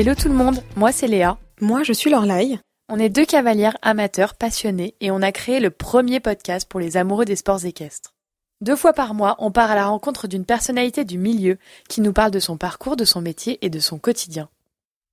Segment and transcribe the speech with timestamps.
[0.00, 1.36] Hello tout le monde, moi c'est Léa.
[1.60, 2.58] Moi je suis Lorlaï.
[2.88, 6.96] On est deux cavalières amateurs passionnés et on a créé le premier podcast pour les
[6.96, 8.14] amoureux des sports équestres.
[8.62, 12.14] Deux fois par mois, on part à la rencontre d'une personnalité du milieu qui nous
[12.14, 14.48] parle de son parcours, de son métier et de son quotidien.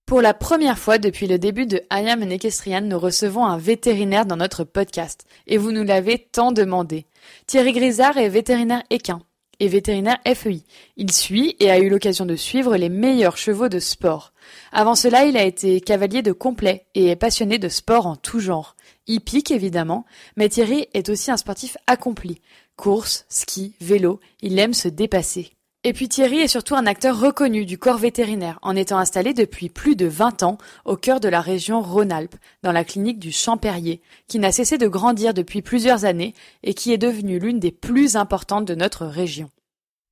[0.06, 3.58] Pour la première fois depuis le début de I Am an Equestrian, nous recevons un
[3.58, 5.26] vétérinaire dans notre podcast.
[5.48, 7.06] Et vous nous l'avez tant demandé.
[7.46, 9.20] Thierry Grisard est vétérinaire équin
[9.60, 10.64] et vétérinaire FEI.
[10.96, 14.32] Il suit et a eu l'occasion de suivre les meilleurs chevaux de sport.
[14.72, 18.40] Avant cela, il a été cavalier de complet et est passionné de sport en tout
[18.40, 18.76] genre.
[19.08, 20.06] Hippique évidemment,
[20.36, 22.42] mais Thierry est aussi un sportif accompli.
[22.76, 25.52] Course, ski, vélo, il aime se dépasser.
[25.84, 29.70] Et puis Thierry est surtout un acteur reconnu du corps vétérinaire, en étant installé depuis
[29.70, 34.02] plus de 20 ans au cœur de la région Rhône-Alpes, dans la clinique du Champérier,
[34.28, 36.34] qui n'a cessé de grandir depuis plusieurs années
[36.64, 39.50] et qui est devenue l'une des plus importantes de notre région.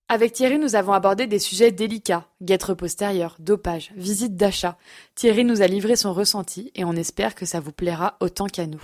[0.08, 4.78] Avec Thierry, nous avons abordé des sujets délicats, guêtre postérieure, dopage, visite d'achat.
[5.16, 8.68] Thierry nous a livré son ressenti et on espère que ça vous plaira autant qu'à
[8.68, 8.84] nous.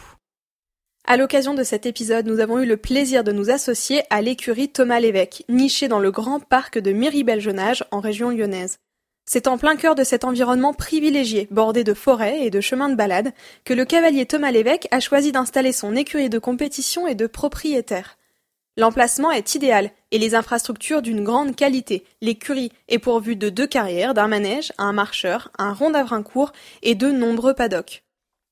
[1.05, 4.69] À l'occasion de cet épisode, nous avons eu le plaisir de nous associer à l'écurie
[4.69, 8.79] Thomas Lévesque, nichée dans le grand parc de Miribel-Jonage en région lyonnaise.
[9.25, 12.95] C'est en plein cœur de cet environnement privilégié, bordé de forêts et de chemins de
[12.95, 13.31] balade,
[13.63, 18.17] que le cavalier Thomas Lévesque a choisi d'installer son écurie de compétition et de propriétaire.
[18.77, 22.05] L'emplacement est idéal et les infrastructures d'une grande qualité.
[22.21, 27.11] L'écurie est pourvue de deux carrières, d'un manège, un marcheur, un rond d'Avrincourt et de
[27.11, 28.03] nombreux paddocks.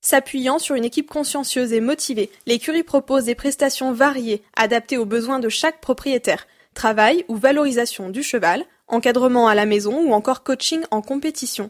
[0.02, 5.40] S'appuyant sur une équipe consciencieuse et motivée, l'écurie propose des prestations variées, adaptées aux besoins
[5.40, 6.48] de chaque propriétaire.
[6.74, 11.70] Travail ou valorisation du cheval, encadrement à la maison ou encore coaching en compétition.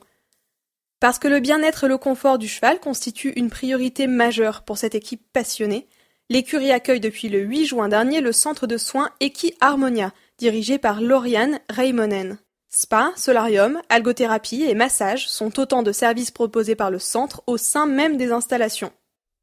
[0.99, 4.95] Parce que le bien-être et le confort du cheval constituent une priorité majeure pour cette
[4.95, 5.87] équipe passionnée,
[6.29, 11.01] l'écurie accueille depuis le 8 juin dernier le centre de soins Equi Harmonia, dirigé par
[11.01, 12.37] Lauriane Raimonen.
[12.69, 17.87] Spa, solarium, algothérapie et massage sont autant de services proposés par le centre au sein
[17.87, 18.93] même des installations.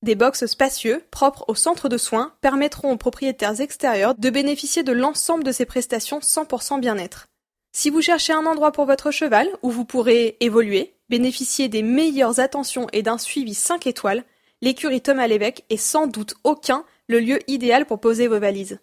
[0.02, 4.92] Des boxes spacieux, propres au centre de soins, permettront aux propriétaires extérieurs de bénéficier de
[4.92, 7.26] l'ensemble de ces prestations 100% bien-être.
[7.72, 12.38] Si vous cherchez un endroit pour votre cheval où vous pourrez évoluer, bénéficier des meilleures
[12.38, 14.24] attentions et d'un suivi 5 étoiles,
[14.66, 18.80] l'écurie Thomas Lévesque est sans doute aucun le lieu idéal pour poser vos valises.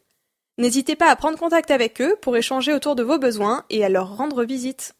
[0.57, 3.89] N'hésitez pas à prendre contact avec eux pour échanger autour de vos besoins et à
[3.89, 4.95] leur rendre visite.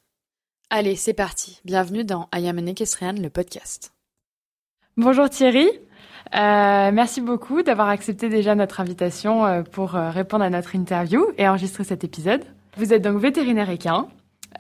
[0.70, 1.62] Allez, c'est parti.
[1.64, 3.94] Bienvenue dans I Am an Equestrian, le podcast.
[4.98, 5.70] Bonjour Thierry.
[6.36, 11.28] Euh, merci beaucoup d'avoir accepté déjà notre invitation euh, pour euh, répondre à notre interview
[11.38, 12.44] et enregistrer cet épisode.
[12.76, 14.10] Vous êtes donc vétérinaire équin.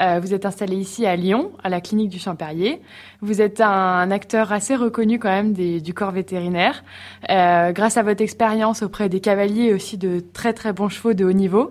[0.01, 2.81] Euh, vous êtes installé ici à Lyon, à la clinique du Champérier.
[3.21, 6.83] Vous êtes un, acteur assez reconnu quand même des, du corps vétérinaire,
[7.29, 11.13] euh, grâce à votre expérience auprès des cavaliers et aussi de très très bons chevaux
[11.13, 11.69] de haut niveau.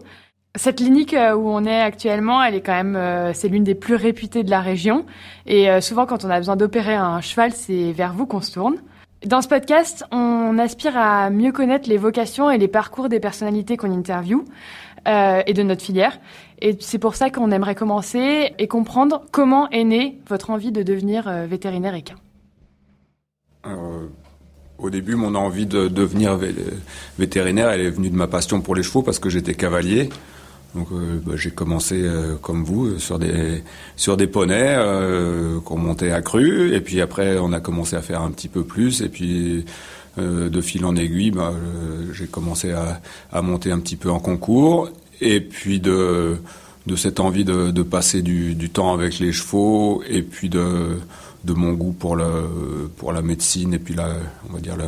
[0.55, 3.75] Cette clinique euh, où on est actuellement, elle est quand même, euh, c'est l'une des
[3.75, 5.07] plus réputées de la région.
[5.47, 8.77] Et souvent, quand on a besoin d'opérer un cheval, c'est vers vous qu'on se tourne.
[9.27, 13.77] Dans ce podcast, on aspire à mieux connaître les vocations et les parcours des personnalités
[13.77, 14.45] qu'on interviewe
[15.09, 16.19] euh, et de notre filière.
[16.63, 20.85] Et c'est pour ça qu'on aimerait commencer et comprendre comment est née votre envie de
[20.85, 22.15] devenir euh, vétérinaire équin.
[23.67, 24.07] Euh,
[24.79, 26.39] au début, mon envie de devenir
[27.19, 30.09] vétérinaire, elle est venue de ma passion pour les chevaux parce que j'étais cavalier.
[30.77, 32.09] Donc euh, bah, j'ai commencé
[32.41, 33.65] comme vous sur des
[33.97, 34.79] sur des poneys
[35.65, 38.63] qu'on montait à cru et puis après on a commencé à faire un petit peu
[38.63, 39.65] plus et puis
[40.19, 41.53] de fil en aiguille bah,
[42.13, 43.01] j'ai commencé à,
[43.33, 44.91] à, monter un petit peu en concours.
[45.21, 46.37] Et puis de
[46.87, 50.99] de cette envie de, de passer du, du, temps avec les chevaux et puis de
[51.45, 54.17] de mon goût pour le pour la médecine et puis la
[54.51, 54.87] on va dire le,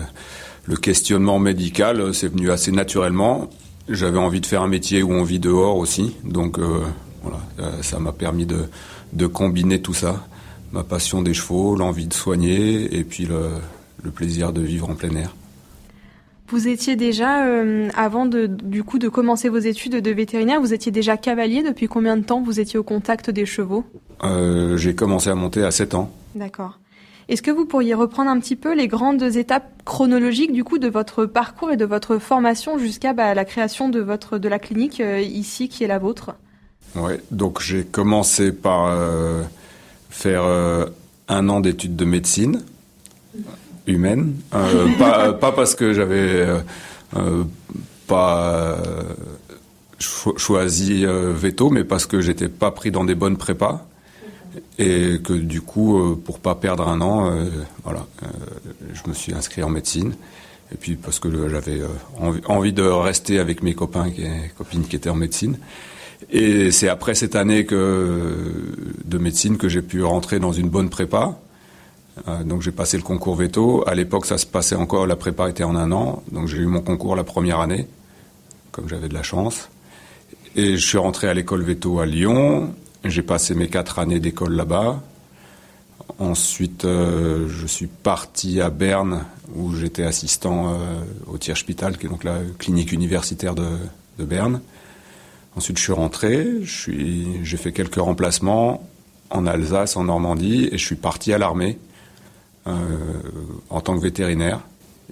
[0.66, 3.48] le questionnement médical c'est venu assez naturellement.
[3.88, 6.80] J'avais envie de faire un métier où on vit dehors aussi, donc euh,
[7.22, 8.64] voilà, euh, ça m'a permis de,
[9.12, 10.26] de, combiner tout ça,
[10.72, 13.50] ma passion des chevaux, l'envie de soigner et puis le,
[14.04, 15.34] le, plaisir de vivre en plein air.
[16.48, 20.74] Vous étiez déjà, euh, avant de, du coup de commencer vos études de vétérinaire, vous
[20.74, 21.62] étiez déjà cavalier.
[21.62, 23.84] Depuis combien de temps vous étiez au contact des chevaux?
[24.22, 26.10] Euh, J'ai commencé à monter à 7 ans.
[26.34, 26.78] D'accord.
[27.30, 30.88] Est-ce que vous pourriez reprendre un petit peu les grandes étapes chronologiques du coup de
[30.88, 35.00] votre parcours et de votre formation jusqu'à bah, la création de votre de la clinique
[35.00, 36.34] euh, ici qui est la vôtre?
[36.94, 38.96] Ouais, donc j'ai commencé par
[40.10, 40.44] faire
[41.28, 42.62] un an d'études de médecine
[43.86, 46.46] humaine, euh, pas, pas parce que j'avais
[47.16, 47.44] euh,
[48.06, 48.78] pas
[49.98, 53.86] cho choisi veto, mais parce que j'étais pas pris dans des bonnes prépas
[54.78, 57.44] et que du coup, euh, pour pas perdre un an, euh,
[57.84, 58.26] voilà, euh,
[58.92, 60.14] je me suis inscrit en médecine.
[60.72, 61.82] Et puis parce que j'avais
[62.18, 65.58] envie, envie, de rester avec mes copains et copines qui étaient en médecine.
[66.30, 68.42] Et c'est après cette année que,
[69.04, 71.38] de médecine que j'ai pu rentrer dans une bonne prépa.
[72.28, 73.84] Euh, donc j'ai passé le concours veto.
[73.86, 76.22] À l'époque, ça se passait encore, la prépa était en un an.
[76.30, 77.86] Donc j'ai eu mon concours la première année,
[78.72, 79.68] comme j'avais de la chance.
[80.56, 82.74] Et je suis rentré à l'école veto à Lyon.
[83.04, 85.02] J'ai passé mes quatre années d'école là-bas.
[86.18, 89.24] Ensuite, euh, je suis parti à Berne,
[89.56, 90.76] où j'étais assistant euh,
[91.26, 93.66] au Tierspital, qui est donc la clinique universitaire de,
[94.18, 94.60] de Berne.
[95.56, 98.88] Ensuite, je suis rentré, j'ai fait quelques remplacements
[99.30, 101.78] en Alsace, en Normandie, et je suis parti à l'armée
[102.66, 104.60] en tant que vétérinaire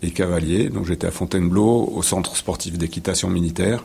[0.00, 0.68] et cavalier.
[0.68, 3.84] Donc j'étais à Fontainebleau, au centre sportif d'équitation militaire.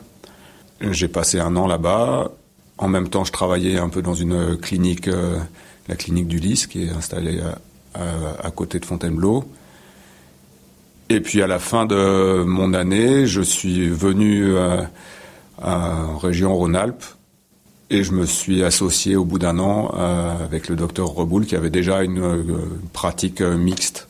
[0.80, 2.30] J'ai passé un an là-bas.
[2.78, 5.38] En même temps, je travaillais un peu dans une clinique, euh,
[5.88, 7.40] la clinique du Lys, qui est installée
[7.94, 9.44] à, côté de Fontainebleau.
[11.08, 14.82] Et puis à la fin de mon année, je suis venu euh,
[15.60, 17.04] en région Rhône-Alpes
[17.90, 21.56] et je me suis associé au bout d'un an euh, avec le docteur Reboul qui
[21.56, 22.46] avait déjà une,
[22.92, 24.08] pratique mixte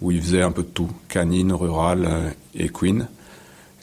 [0.00, 3.06] où il faisait un peu de tout, canine, rural et queen.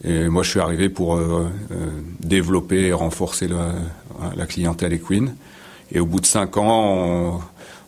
[0.04, 1.90] Et moi, je suis arrivé pour euh, euh,
[2.22, 3.74] développer et renforcer la,
[4.36, 5.36] la, clientèle équine.
[5.92, 7.42] Et au bout de cinq ans,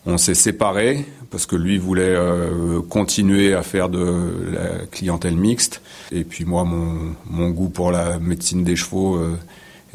[0.04, 5.80] on, s'est séparés parce que lui voulait euh, continuer à faire de la clientèle mixte.
[6.10, 9.18] Et puis moi, mon, mon goût pour la médecine des chevaux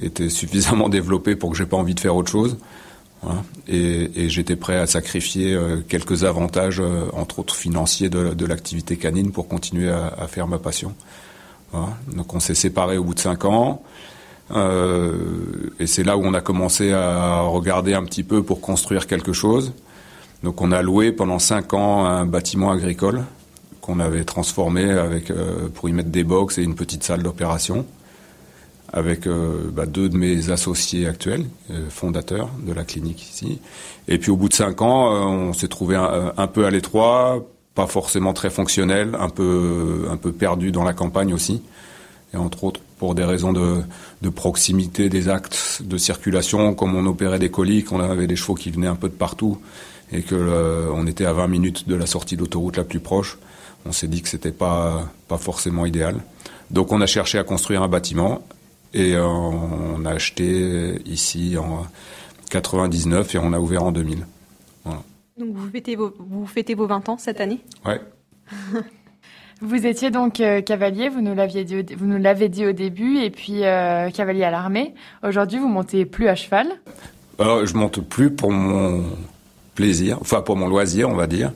[0.01, 2.57] était suffisamment développé pour que j'ai pas envie de faire autre chose.
[3.21, 3.43] Voilà.
[3.67, 5.57] Et, j'étais prêt à sacrifier
[5.89, 6.81] quelques avantages,
[7.13, 10.93] entre autres financiers, de, l'activité canine pour continuer à, faire ma passion.
[12.13, 13.81] Donc on s'est séparés au bout de cinq ans.
[14.51, 19.07] Euh, et c'est là où on a commencé à regarder un petit peu pour construire
[19.07, 19.73] quelque chose.
[20.43, 23.23] Donc on a loué pendant cinq ans un bâtiment agricole
[23.81, 27.85] qu'on avait transformé avec euh, pour y mettre des box et une petite salle d'opération
[28.93, 31.45] avec euh, bah, deux de mes associés actuels,
[31.89, 33.59] fondateurs de la clinique ici.
[34.07, 37.45] Et puis au bout de cinq ans, on s'est trouvé un, peu à l'étroit
[37.75, 41.61] pas forcément très fonctionnel, un peu, un peu perdu dans la campagne aussi.
[42.33, 43.81] Et entre autres pour des raisons de,
[44.21, 48.55] de proximité des actes de circulation, comme on opérait des colis, qu'on avait des chevaux
[48.55, 49.59] qui venaient un peu de partout
[50.11, 53.37] et que euh, on était à 20 minutes de la sortie d'autoroute la plus proche,
[53.85, 56.15] on s'est dit que c'était pas pas forcément idéal.
[56.71, 58.41] Donc on a cherché à construire un bâtiment
[58.93, 61.85] et euh, on a acheté ici en
[62.49, 64.25] 99 et on a ouvert en 2000.
[65.37, 67.59] Donc vous fêtez vos, vous fêtez vos 20 ans cette année?
[67.85, 68.01] Ouais.
[69.61, 73.19] vous étiez donc euh, cavalier, vous nous l'aviez dit, vous nous l'avez dit au début,
[73.19, 74.95] et puis euh, cavalier à l'armée.
[75.23, 76.67] Aujourd'hui, vous montez plus à cheval?
[77.37, 79.03] Alors, je monte plus pour mon
[79.75, 81.51] plaisir, enfin pour mon loisir, on va dire.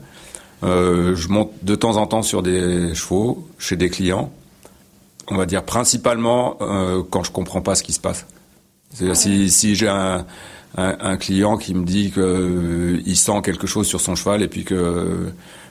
[0.62, 4.32] Euh, je monte de temps en temps sur des chevaux chez des clients.
[5.28, 6.56] On va dire principalement
[7.10, 8.26] quand je comprends pas ce qui se passe.
[9.14, 10.26] Si, si j'ai un,
[10.76, 14.64] un, client qui me dit qu'il euh, sent quelque chose sur son cheval et puis
[14.64, 15.30] que euh,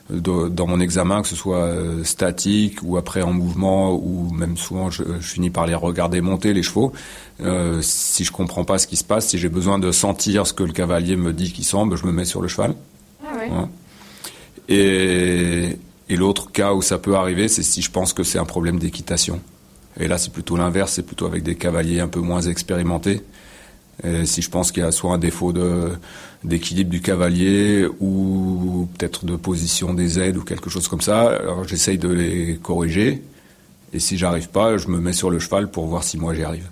[0.09, 4.90] dans mon examen, que ce soit euh, statique ou après en mouvement ou même souvent
[4.90, 6.92] je, finis par les regarder monter les chevaux.
[7.81, 10.64] si je comprends pas ce qui se passe, si j'ai besoin de sentir ce que
[10.64, 12.75] le cavalier me dit qu'il sent, ben, je me mets sur le cheval.
[13.25, 13.68] Ah
[14.69, 15.78] et,
[16.11, 18.77] et l'autre cas où ça peut arriver, c'est si je pense que c'est un problème
[18.77, 19.41] d'équitation.
[19.99, 23.23] Et là, c'est plutôt l'inverse, c'est plutôt avec des cavaliers un peu moins expérimentés
[24.23, 25.53] si je pense qu'il y a soit un défaut
[26.44, 31.68] d'équilibre du cavalier ou peut-être de position des aides ou quelque chose comme ça, alors
[31.68, 33.21] j'essaye de les corriger.
[33.94, 36.44] Et si j'arrive pas, je me mets sur le cheval pour voir si moi j'y
[36.44, 36.69] arrive.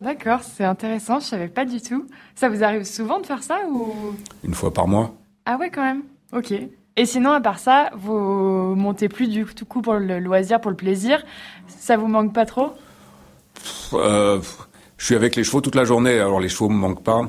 [0.00, 2.06] D'accord, c'est intéressant, je savais pas du tout.
[2.34, 3.94] Ça vous arrive souvent de faire ça ou?
[4.42, 5.14] Une fois par mois.
[5.46, 6.02] Ah ouais quand même.
[6.32, 6.52] OK.
[6.96, 10.70] Et sinon à part ça, vous montez plus du tout coup pour le loisir, pour
[10.70, 11.24] le plaisir,
[11.66, 12.72] ça vous manque pas trop?
[13.94, 14.40] Euh,
[14.96, 17.22] je suis avec les chevaux toute la journée, alors les chevaux me manquent pas.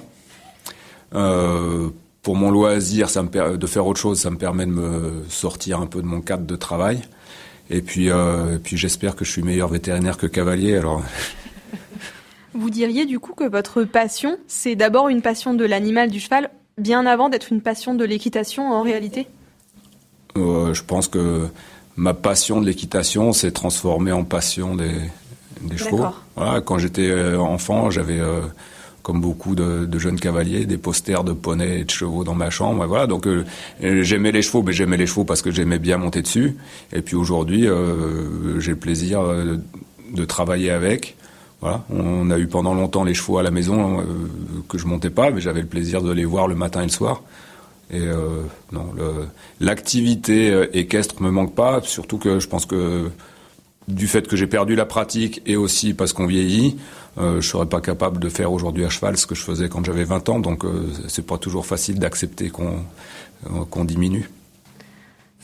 [1.14, 1.90] Euh,
[2.22, 5.80] pour mon loisir, ça me de faire autre chose, ça me permet de me sortir
[5.80, 7.02] un peu de mon cadre de travail.
[7.70, 10.78] Et puis, euh, puis j'espère que je suis meilleur vétérinaire que cavalier.
[10.78, 11.02] Alors.
[12.54, 16.50] Vous diriez du coup que votre passion, c'est d'abord une passion de l'animal du cheval,
[16.78, 19.28] bien avant d'être une passion de l'équitation en réalité?
[20.38, 21.48] Euh, Je pense que
[21.96, 25.00] ma passion de l'équitation s'est transformée en passion des,
[25.62, 26.06] des chevaux.
[26.36, 28.42] Voilà, quand j'étais euh, enfant, j'avais euh,
[29.02, 32.86] comme beaucoup de, jeunes cavaliers, des posters de poneys et de chevaux dans ma chambre.
[32.86, 33.46] voilà, donc euh,
[33.80, 36.58] j'aimais les chevaux, mais j'aimais les chevaux parce que j'aimais bien monter dessus.
[36.92, 37.68] Et puis aujourd'hui,
[38.60, 39.22] j'ai le plaisir
[40.14, 41.16] de travailler avec.
[41.62, 44.04] Voilà, on a eu pendant longtemps les chevaux à la maison
[44.68, 46.90] que je montais pas, mais j'avais le plaisir de les voir le matin et le
[46.90, 47.22] soir.
[47.92, 48.06] Et
[48.72, 48.94] non,
[49.60, 53.12] l'activité équestre me manque pas, surtout que je pense que
[53.88, 56.78] du fait que j'ai perdu la pratique et aussi parce qu'on vieillit,
[57.18, 59.86] euh, je serais pas capable de faire aujourd'hui à cheval ce que je faisais quand
[59.86, 60.40] j'avais 20 ans.
[60.40, 62.80] Donc euh, c'est pas toujours facile d'accepter qu'on
[63.48, 64.30] euh, qu'on diminue.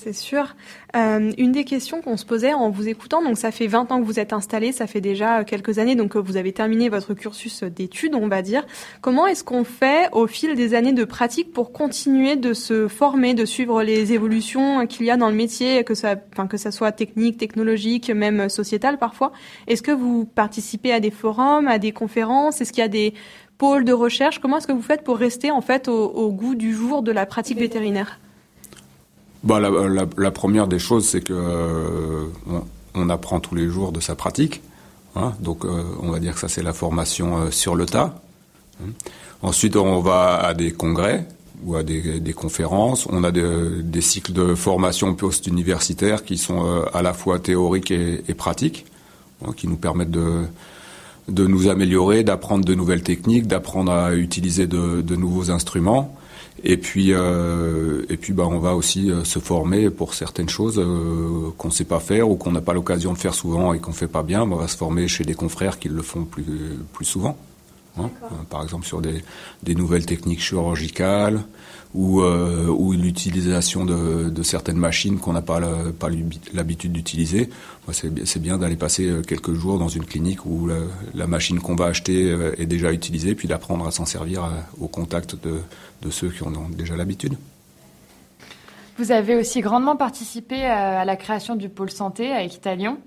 [0.03, 0.55] C'est sûr.
[0.95, 3.99] Euh, une des questions qu'on se posait en vous écoutant, donc ça fait 20 ans
[3.99, 7.61] que vous êtes installé, ça fait déjà quelques années, donc vous avez terminé votre cursus
[7.61, 8.65] d'études, on va dire.
[9.01, 13.35] Comment est-ce qu'on fait au fil des années de pratique pour continuer de se former,
[13.35, 16.71] de suivre les évolutions qu'il y a dans le métier, que ça, enfin que ça
[16.71, 19.31] soit technique, technologique, même sociétal parfois?
[19.67, 22.59] Est-ce que vous participez à des forums, à des conférences?
[22.59, 23.13] Est-ce qu'il y a des
[23.59, 24.39] pôles de recherche?
[24.39, 27.11] Comment est-ce que vous faites pour rester en fait au, au goût du jour de
[27.11, 28.19] la pratique vétérinaire?
[29.43, 29.69] Bah, la,
[30.17, 32.25] la, première des choses, c'est que euh,
[32.93, 34.61] on, apprend tous les jours de sa pratique.
[35.15, 38.21] Hein, donc, euh, on va dire que ça, c'est la formation euh, sur le tas.
[38.81, 38.89] Hein.
[39.41, 41.27] Ensuite, on va à des congrès
[41.63, 43.07] ou à des, des conférences.
[43.09, 47.91] On a de, des cycles de formation post-universitaire qui sont euh, à la fois théoriques
[47.91, 48.85] et, et pratiques,
[49.45, 50.43] hein, qui nous permettent de,
[51.27, 56.15] de nous améliorer, d'apprendre de nouvelles techniques, d'apprendre à utiliser de, de nouveaux instruments.
[56.63, 60.79] Et puis, euh, et puis, bah, on va aussi euh, se former pour certaines choses
[60.79, 63.79] euh, qu'on ne sait pas faire ou qu'on n'a pas l'occasion de faire souvent et
[63.79, 64.45] qu'on fait pas bien.
[64.45, 67.37] Bah, on va se former chez des confrères qui le font plus, plus souvent.
[67.97, 68.09] Hein,
[68.49, 69.23] par exemple, sur des,
[69.63, 71.43] des nouvelles techniques chirurgicales
[71.93, 75.59] ou, euh, ou l'utilisation de, certaines machines qu'on n'a pas
[76.53, 77.49] l'habitude d'utiliser.
[77.91, 80.69] C'est bien d'aller passer euh, quelques jours dans une clinique où
[81.13, 84.87] la, machine qu'on va acheter euh, est déjà utilisée, puis d'apprendre à s'en servir au
[84.87, 85.61] contact de,
[86.01, 87.37] de ceux qui en ont déjà l'habitude.
[88.97, 92.97] Vous avez aussi grandement participé à la création du pôle santé à Equitalion.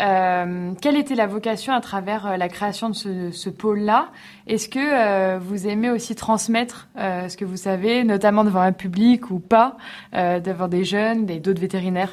[0.00, 4.10] Euh, quelle était la vocation à travers euh, la création de ce, pôle-là?
[4.46, 9.30] Est-ce que euh, vous aimez aussi transmettre ce que vous savez, notamment devant un public
[9.30, 9.76] ou pas,
[10.12, 12.12] devant des jeunes, des d'autres vétérinaires?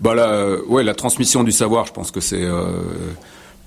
[0.00, 2.42] Bah la, ouais, la transmission du savoir, je pense que c'est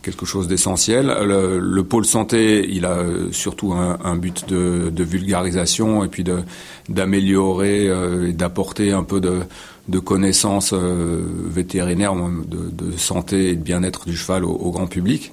[0.01, 1.07] quelque chose d'essentiel.
[1.07, 6.23] Le, le, pôle santé, il a surtout un, un but de, de, vulgarisation et puis
[6.89, 7.85] d'améliorer
[8.27, 9.41] et d'apporter un peu de
[9.87, 14.87] de connaissances euh, vétérinaires, de, de, santé et de bien-être du cheval au, au grand
[14.87, 15.31] public.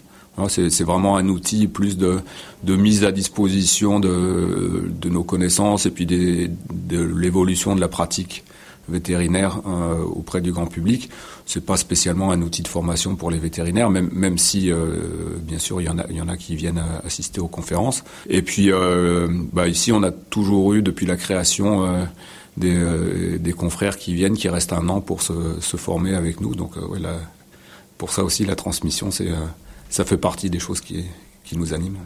[0.48, 2.18] C'est vraiment un outil plus de,
[2.64, 7.86] de mise à disposition de, de, nos connaissances et puis des, de l'évolution de la
[7.86, 8.42] pratique
[8.88, 11.08] vétérinaire euh, auprès du grand public.
[11.46, 14.96] C'est pas spécialement un outil de formation pour les vétérinaires, même, même si euh,
[15.40, 18.02] bien sûr il y en a, il y en a qui viennent assister aux conférences.
[18.28, 22.04] Et puis euh, bah, ici on a toujours eu depuis la création euh,
[22.56, 26.40] des, euh, des, confrères qui viennent, qui restent un an pour se, se former avec
[26.40, 26.54] nous.
[26.54, 27.16] Donc, euh, ouais, la,
[27.98, 29.46] pour ça aussi, la transmission, c'est, euh,
[29.88, 31.04] ça fait partie des choses qui,
[31.44, 32.04] qui nous animent.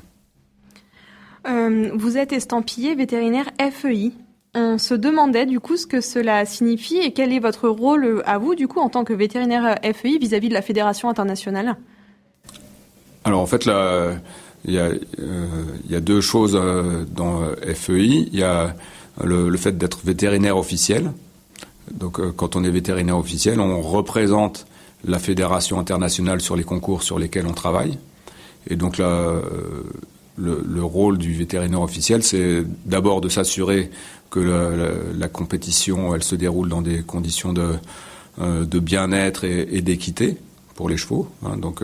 [1.49, 4.13] Euh, vous êtes estampillé vétérinaire FEI.
[4.55, 8.39] On se demandait du coup ce que cela signifie et quel est votre rôle à
[8.39, 11.77] vous du coup en tant que vétérinaire FEI vis-à-vis de la fédération internationale?
[13.25, 14.15] Alors en fait là,
[14.65, 16.59] il y a, euh, il y a deux choses
[17.15, 17.43] dans
[17.75, 18.29] FEI.
[18.33, 18.75] Il y a
[19.25, 21.13] le, fait d'être vétérinaire officiel.
[21.93, 24.67] Donc euh, quand on est vétérinaire officiel, on représente
[25.05, 27.99] la fédération internationale sur les concours sur lesquels on travaille.
[28.69, 29.41] Et donc euh,
[30.37, 33.91] le, le, rôle du vétérinaire officiel, c'est d'abord de s'assurer
[34.31, 34.41] que
[35.19, 37.75] la, compétition, elle se déroule dans des conditions de,
[38.41, 40.37] euh, bien-être et, d'équité
[40.75, 41.29] pour les chevaux.
[41.45, 41.57] Hein.
[41.57, 41.83] Donc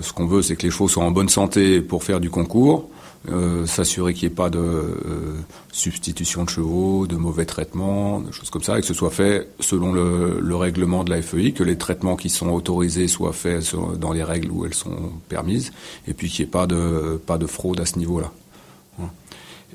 [0.00, 2.88] ce qu'on veut, c'est que les chevaux soient en bonne santé pour faire du concours,
[3.28, 5.36] euh, s'assurer qu'il n'y ait pas de euh,
[5.72, 9.48] substitution de chevaux, de mauvais traitements, de choses comme ça, et que ce soit fait
[9.60, 13.74] selon le, le, règlement de la FEI, que les traitements qui sont autorisés soient faits
[13.98, 15.72] dans les règles où elles sont permises,
[16.08, 18.32] et puis qu'il n'y ait pas de, pas de fraude à ce niveau-là.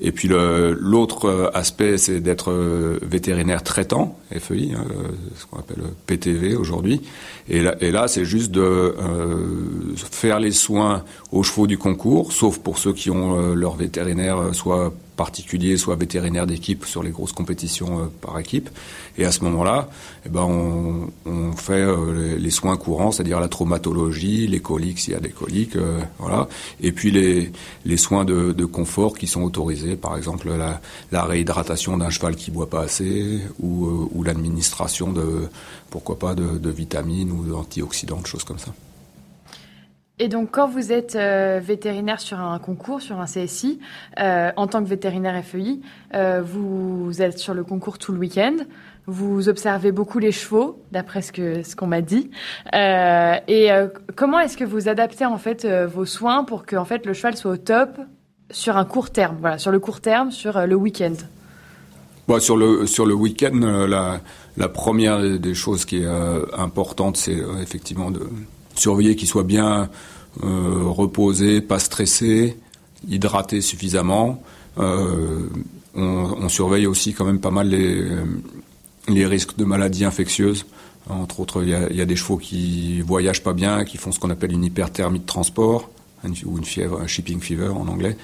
[0.00, 4.84] Et puis l'autre euh, aspect, c'est d'être euh, vétérinaire traitant, FEI, hein,
[5.36, 7.00] ce qu'on appelle PTV aujourd'hui.
[7.48, 12.78] Et là, c'est juste de euh, faire les soins aux chevaux du concours, sauf pour
[12.78, 18.00] ceux qui ont euh, leur vétérinaire soit particulier, soit vétérinaire d'équipe sur les grosses compétitions
[18.00, 18.70] euh, par équipe.
[19.18, 19.88] Et à ce moment-là,
[20.26, 25.14] eh ben on, on fait euh, les, soins courants, c'est-à-dire la traumatologie, les coliques s'il
[25.14, 26.48] y a des coliques, euh, voilà.
[26.80, 27.50] Et puis les,
[27.84, 32.50] les soins de, de, confort qui sont autorisés, par exemple la, réhydratation d'un cheval qui
[32.50, 35.48] boit pas assez, ou, euh, l'administration de,
[35.90, 38.72] pourquoi pas, de, vitamines ou d'antioxydants, choses comme ça.
[40.18, 43.80] Et donc, quand vous êtes euh, vétérinaire sur un concours, sur un CSI,
[44.18, 45.80] euh, en tant que vétérinaire FEI,
[46.14, 48.56] euh, vous êtes sur le concours tout le week-end.
[49.06, 52.30] Vous observez beaucoup les chevaux, d'après ce que ce qu'on m'a dit.
[52.74, 56.86] Euh, et euh, comment est-ce que vous adaptez en fait vos soins pour que en
[56.86, 57.90] fait le cheval soit au top
[58.50, 61.14] sur un court terme, voilà, sur le court terme, sur le week-end?
[62.26, 64.20] Bon, sur le sur le week-end, la,
[64.56, 66.08] la première des choses qui est
[66.56, 68.26] importante, c'est effectivement de
[68.78, 69.88] surveiller qu'il soit bien
[70.42, 72.58] reposé, pas stressé,
[73.08, 74.42] hydraté suffisamment.
[74.76, 75.48] On,
[75.94, 78.06] on, surveille aussi quand même pas mal les
[79.08, 80.66] les risques de maladies infectieuses.
[81.08, 84.30] Entre autres, il y, a, des chevaux qui voyagent pas bien, qui font ce qu'on
[84.30, 85.88] appelle une hyperthermie de transport
[86.44, 88.16] ou une fièvre, un shipping fever en anglais.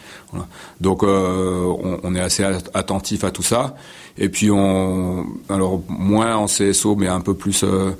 [0.80, 2.42] Donc, euh, on, est assez
[2.75, 3.76] attentif à tout ça.
[4.18, 7.92] Et puis, on, alors moins en CSO, mais un peu plus euh,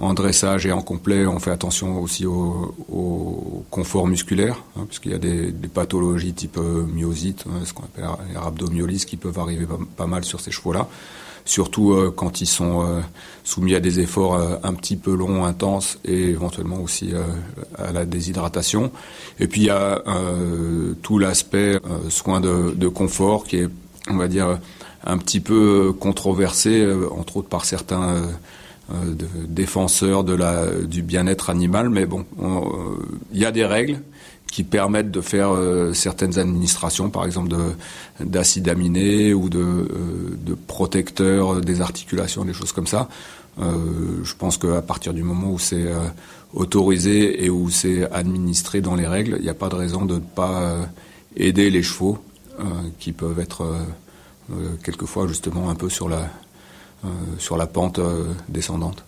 [0.00, 2.74] en dressage et en complet, on fait attention aussi au,
[3.70, 8.08] confort musculaire, hein, puisqu'il y a des, pathologies type euh, myosite, hein, ce qu'on appelle
[8.30, 9.66] les rhabdomyolyse, qui peuvent arriver
[9.96, 10.88] pas mal sur ces chevaux-là
[11.46, 13.00] surtout euh, quand ils sont euh,
[13.44, 17.12] soumis à des efforts un petit peu longs, intenses et éventuellement aussi
[17.78, 18.92] à la déshydratation.
[19.40, 20.02] Et puis il y a
[21.02, 23.68] tout l'aspect soin de, confort qui est,
[24.08, 24.58] on va dire,
[25.04, 28.22] un petit peu controversé, entre autres par certains
[29.48, 31.90] défenseurs de la, du bien-être animal.
[31.90, 32.24] Mais bon,
[33.32, 34.00] il y a des règles
[34.50, 37.54] qui permettent de faire euh, certaines administrations, par exemple
[38.18, 43.08] d'acides aminés ou de, euh, protecteurs des articulations, des choses comme ça.
[43.60, 43.76] Euh,
[44.24, 45.86] je pense qu'à partir du moment où c'est
[46.52, 50.14] autorisé et où c'est administré dans les règles, il n'y a pas de raison de
[50.14, 50.76] ne pas
[51.36, 52.18] aider les chevaux
[52.98, 53.64] qui peuvent être
[54.82, 56.28] quelquefois justement un peu sur la,
[57.38, 58.00] sur la pente
[58.48, 59.04] descendante.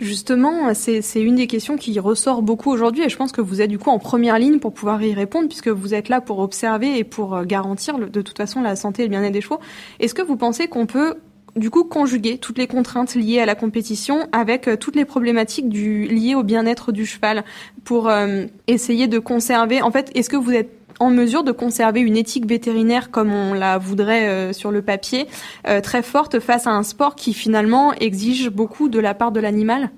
[0.00, 3.70] Justement, c'est une des questions qui ressort beaucoup aujourd'hui et je pense que vous êtes
[3.70, 6.98] du coup en première ligne pour pouvoir y répondre puisque vous êtes là pour observer
[6.98, 9.60] et pour euh, garantir de toute façon la santé et le bien-être des chevaux.
[10.00, 11.14] Est-ce que vous pensez qu'on peut
[11.54, 15.72] du coup conjuguer toutes les contraintes liées à la compétition avec euh, toutes les problématiques
[15.72, 17.44] liées au bien-être du cheval
[17.84, 19.80] pour euh, essayer de conserver?
[19.80, 23.54] En fait, est-ce que vous êtes en mesure de conserver une éthique vétérinaire comme on
[23.54, 25.26] la voudrait euh, sur le papier,
[25.68, 29.40] euh, très forte face à un sport qui finalement exige beaucoup de la part de
[29.40, 29.90] l'animal?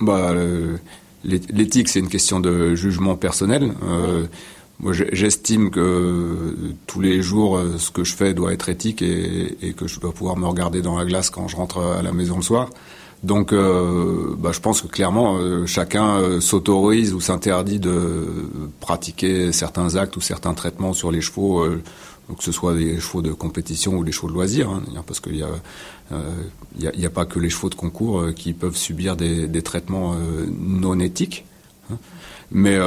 [0.00, 0.34] Bah,
[1.24, 3.72] L'éthique, c'est une question de jugement personnel.
[3.84, 4.24] Euh,
[4.80, 9.74] moi, j'estime que tous les jours, ce que je fais doit être éthique et, et,
[9.74, 12.36] que je dois pouvoir me regarder dans la glace quand je rentre à la maison
[12.36, 12.70] le soir.
[13.22, 18.26] Donc, euh, bah, je pense que clairement, euh, chacun euh, s'autorise ou s'interdit de
[18.80, 21.64] pratiquer certains actes ou certains traitements sur les chevaux,
[22.36, 25.36] que ce soit des chevaux de compétition ou des chevaux de loisirs, hein, parce qu'il
[25.36, 25.48] y a,
[26.10, 30.16] a, pas que les chevaux de concours qui peuvent subir des, traitements
[30.58, 31.44] non éthiques.
[31.92, 31.98] Hein.
[32.50, 32.78] Mais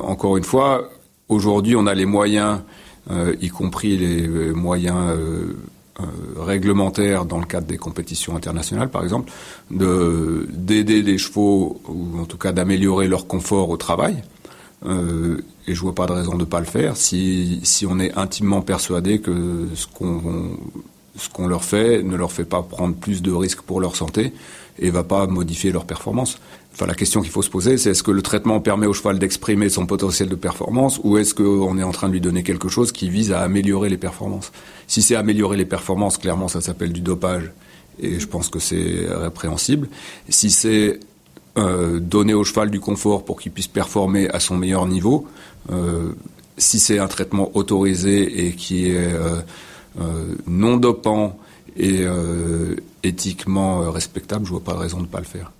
[0.00, 0.90] encore une fois,
[1.28, 2.60] aujourd'hui, on a les moyens,
[3.40, 5.56] y compris les moyens euh,
[6.36, 9.32] réglementaire dans le cadre des compétitions internationales, par exemple,
[9.70, 14.22] de d'aider les chevaux ou en tout cas d'améliorer leur confort au travail.
[14.86, 17.98] Euh, et je vois pas de raison de ne pas le faire si si on
[17.98, 20.56] est intimement persuadé que ce qu'on
[21.16, 24.32] ce qu'on leur fait ne leur fait pas prendre plus de risques pour leur santé
[24.78, 26.38] et va pas modifier leur performance.
[26.78, 29.18] Enfin, la question qu'il faut se poser, c'est est-ce que le traitement permet au cheval
[29.18, 32.68] d'exprimer son potentiel de performance ou est-ce qu'on est en train de lui donner quelque
[32.68, 34.52] chose qui vise à améliorer les performances?
[34.86, 37.50] Si c'est améliorer les performances, clairement, ça s'appelle du dopage
[37.98, 39.88] et je pense que c'est répréhensible.
[40.28, 41.00] Si c'est
[41.56, 45.26] euh, donner au cheval du confort pour qu'il puisse performer à son meilleur niveau,
[45.72, 46.12] euh,
[46.58, 49.40] si c'est un traitement autorisé et qui est euh,
[50.00, 51.40] euh non dopant
[51.76, 55.50] et euh, éthiquement respectable, je vois pas de raison de ne pas le faire.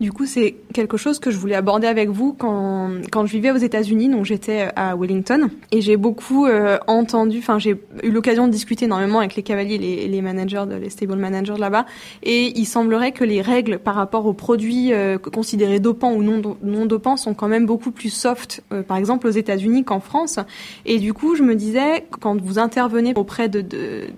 [0.00, 3.52] Du coup, c'est quelque chose que je voulais aborder avec vous quand, quand je vivais
[3.52, 8.48] aux États-Unis, donc j'étais à Wellington, et j'ai beaucoup euh, entendu, enfin j'ai eu l'occasion
[8.48, 11.86] de discuter énormément avec les cavaliers, les, managers, les stable managers là-bas,
[12.24, 16.86] et il semblerait que les règles par rapport aux produits euh, considérés dopants ou non,
[16.86, 20.40] dopants sont quand même beaucoup plus soft, euh, par exemple aux États-Unis qu'en France.
[20.86, 23.64] Et du coup, je me disais, quand vous intervenez auprès de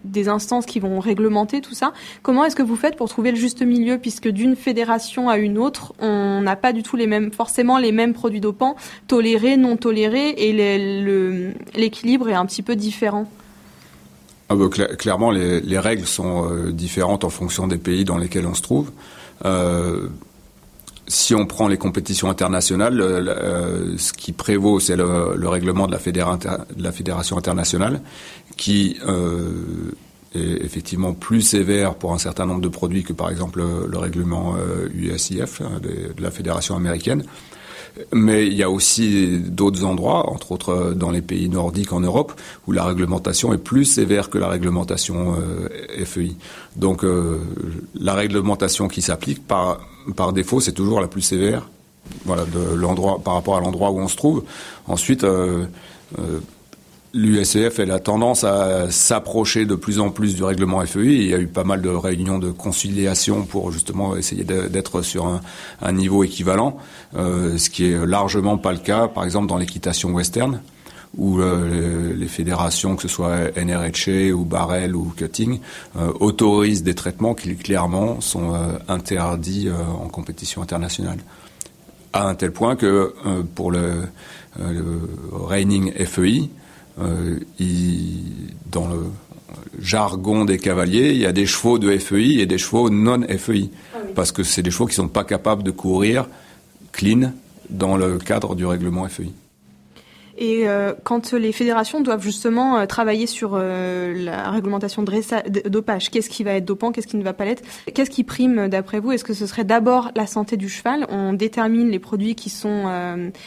[0.04, 3.36] des instances qui vont réglementer tout ça, comment est-ce que vous faites pour trouver le
[3.36, 5.65] juste milieu, puisque d'une fédération à une autre
[5.98, 8.76] on n'a pas du tout les mêmes, forcément les mêmes produits dopants,
[9.08, 10.52] tolérés, non tolérés, et
[11.74, 13.26] l'équilibre est un petit peu différent.
[14.48, 18.54] Ah bah, clairement, les, règles sont euh, différentes en fonction des pays dans lesquels on
[18.54, 18.92] se trouve.
[19.44, 20.08] Euh,
[21.08, 25.98] si on prend les compétitions internationales, euh, ce qui prévaut, c'est le, règlement de la,
[25.98, 28.00] de la, fédération internationale,
[28.56, 28.98] qui
[30.36, 34.56] effectivement plus sévère pour un certain nombre de produits que par exemple le, règlement
[34.94, 37.24] USIF euh, de, la fédération américaine.
[38.12, 42.00] Mais il y a aussi d'autres endroits, entre autres euh, dans les pays nordiques en
[42.00, 46.32] Europe, où la réglementation est plus sévère que la réglementation euh, FEI.
[46.76, 47.04] Donc
[47.94, 49.80] la réglementation qui s'applique par,
[50.14, 51.68] par défaut, c'est toujours la plus sévère
[52.24, 54.44] voilà, de par rapport à l'endroit où on se trouve.
[54.86, 55.26] Ensuite,
[57.14, 61.04] l'USCF a tendance à s'approcher de plus en plus du règlement FEI.
[61.04, 65.26] Il y a eu pas mal de réunions de conciliation pour justement essayer d'être sur
[65.82, 66.76] un, niveau équivalent,
[67.16, 70.60] euh, ce qui est largement pas le cas, par exemple dans l'équitation western,
[71.16, 75.60] où euh, les fédérations, que ce soit NRHA ou Barrel ou Cutting,
[75.96, 78.54] euh, autorisent des traitements qui clairement sont
[78.88, 81.18] interdits en compétition internationale.
[82.12, 83.14] À un tel point que
[83.54, 84.02] pour le,
[84.58, 85.00] le
[85.32, 86.50] Reining FEI,
[86.98, 87.38] euh,
[88.70, 89.04] dans le
[89.80, 93.70] jargon des cavaliers, il y a des chevaux de FEI et des chevaux non FEI.
[93.94, 96.28] Ah Parce que c'est des chevaux qui ne sont pas capables de courir
[96.92, 97.32] clean
[97.68, 99.30] dans le cadre du règlement FEI.
[100.38, 106.10] Et euh, quand les fédérations doivent justement euh, travailler sur euh, la réglementation de dopage,
[106.10, 107.62] qu'est-ce qui va être dopant, qu'est-ce qui ne va pas l'être
[107.94, 109.12] Qu'est-ce qui prime d'après vous?
[109.12, 111.06] Est-ce que ce serait d'abord la santé du cheval?
[111.08, 112.84] On détermine les produits qui sont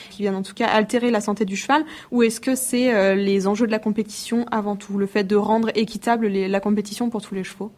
[0.09, 3.47] qui viennent en tout cas altérer la santé du cheval, ou est-ce que c'est les
[3.47, 7.35] enjeux de la compétition avant tout, le fait de rendre équitable la compétition pour tous
[7.35, 7.71] les chevaux?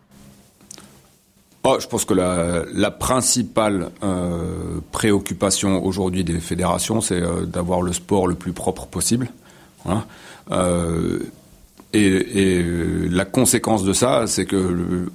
[1.63, 7.81] Oh, je pense que la, la principale euh, préoccupation aujourd'hui des fédérations, c'est euh, d'avoir
[7.83, 9.29] le sport le plus propre possible.
[9.85, 10.03] Hein.
[10.51, 11.19] Euh,
[11.93, 12.63] et, et,
[13.09, 15.07] la conséquence de ça, c'est que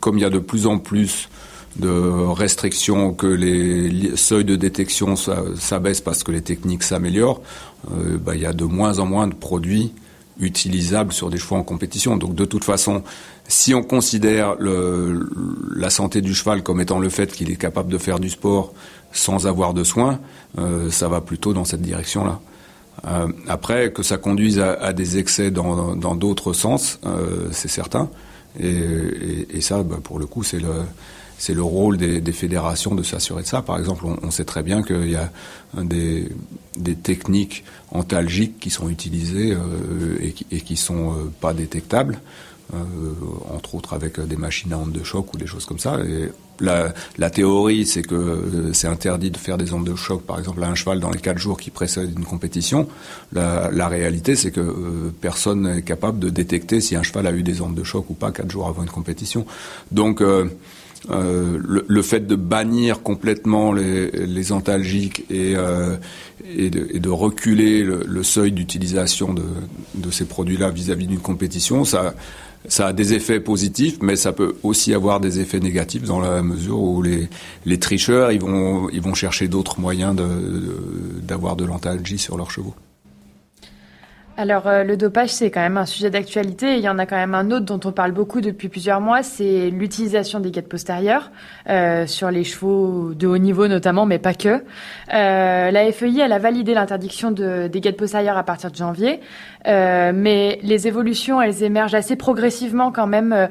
[0.00, 1.28] comme il y a de plus en plus
[1.76, 7.40] de restrictions, que les seuils de détection s'abaissent parce que les techniques s'améliorent,
[7.92, 9.92] euh, bah, il y a de moins en moins de produits
[10.40, 12.16] utilisables sur des chevaux en compétition.
[12.16, 13.02] Donc de toute façon,
[13.48, 15.28] si on considère le,
[15.74, 18.74] la santé du cheval comme étant le fait qu'il est capable de faire du sport
[19.10, 20.20] sans avoir de soins,
[20.58, 22.40] euh, ça va plutôt dans cette direction-là.
[23.06, 28.10] Euh, après, que ça conduise à, à des excès dans d'autres sens, euh, c'est certain.
[28.60, 30.72] Et, et, et ça, bah, pour le coup, c'est le
[31.38, 33.62] c'est le rôle des, des, fédérations de s'assurer de ça.
[33.62, 35.30] Par exemple, on, on sait très bien qu'il y a
[35.76, 36.28] des,
[36.76, 42.20] des, techniques antalgiques qui sont utilisées euh, et, qui, et qui sont euh, pas détectables.
[42.74, 42.76] Euh,
[43.56, 46.00] entre autres avec des machines à ondes de choc ou des choses comme ça.
[46.00, 50.22] Et la, la théorie, c'est que euh, c'est interdit de faire des ondes de choc,
[50.22, 52.86] par exemple, à un cheval dans les quatre jours qui précèdent une compétition.
[53.32, 57.32] La, la réalité, c'est que euh, personne n'est capable de détecter si un cheval a
[57.32, 59.46] eu des ondes de choc ou pas quatre jours avant une compétition.
[59.90, 60.44] Donc, euh,
[61.10, 65.96] euh, le, le, fait de bannir complètement les, les antalgiques et, euh,
[66.44, 69.44] et, de, et, de, reculer le, le seuil d'utilisation de,
[69.94, 72.14] de, ces produits-là vis-à-vis d'une compétition, ça,
[72.66, 76.42] ça a des effets positifs, mais ça peut aussi avoir des effets négatifs dans la
[76.42, 77.28] mesure où les,
[77.64, 80.16] les tricheurs, ils vont, ils vont chercher d'autres moyens
[81.22, 82.74] d'avoir de, de l'antalgie sur leurs chevaux.
[84.40, 86.76] Alors euh, le dopage, c'est quand même un sujet d'actualité.
[86.76, 89.24] Il y en a quand même un autre dont on parle beaucoup depuis plusieurs mois,
[89.24, 91.32] c'est l'utilisation des guettes postérieures
[91.68, 94.62] euh, sur les chevaux de haut niveau notamment, mais pas que.
[95.12, 99.18] Euh, la FEI, elle a validé l'interdiction de, des guettes postérieures à partir de janvier,
[99.66, 103.48] euh, mais les évolutions, elles émergent assez progressivement quand même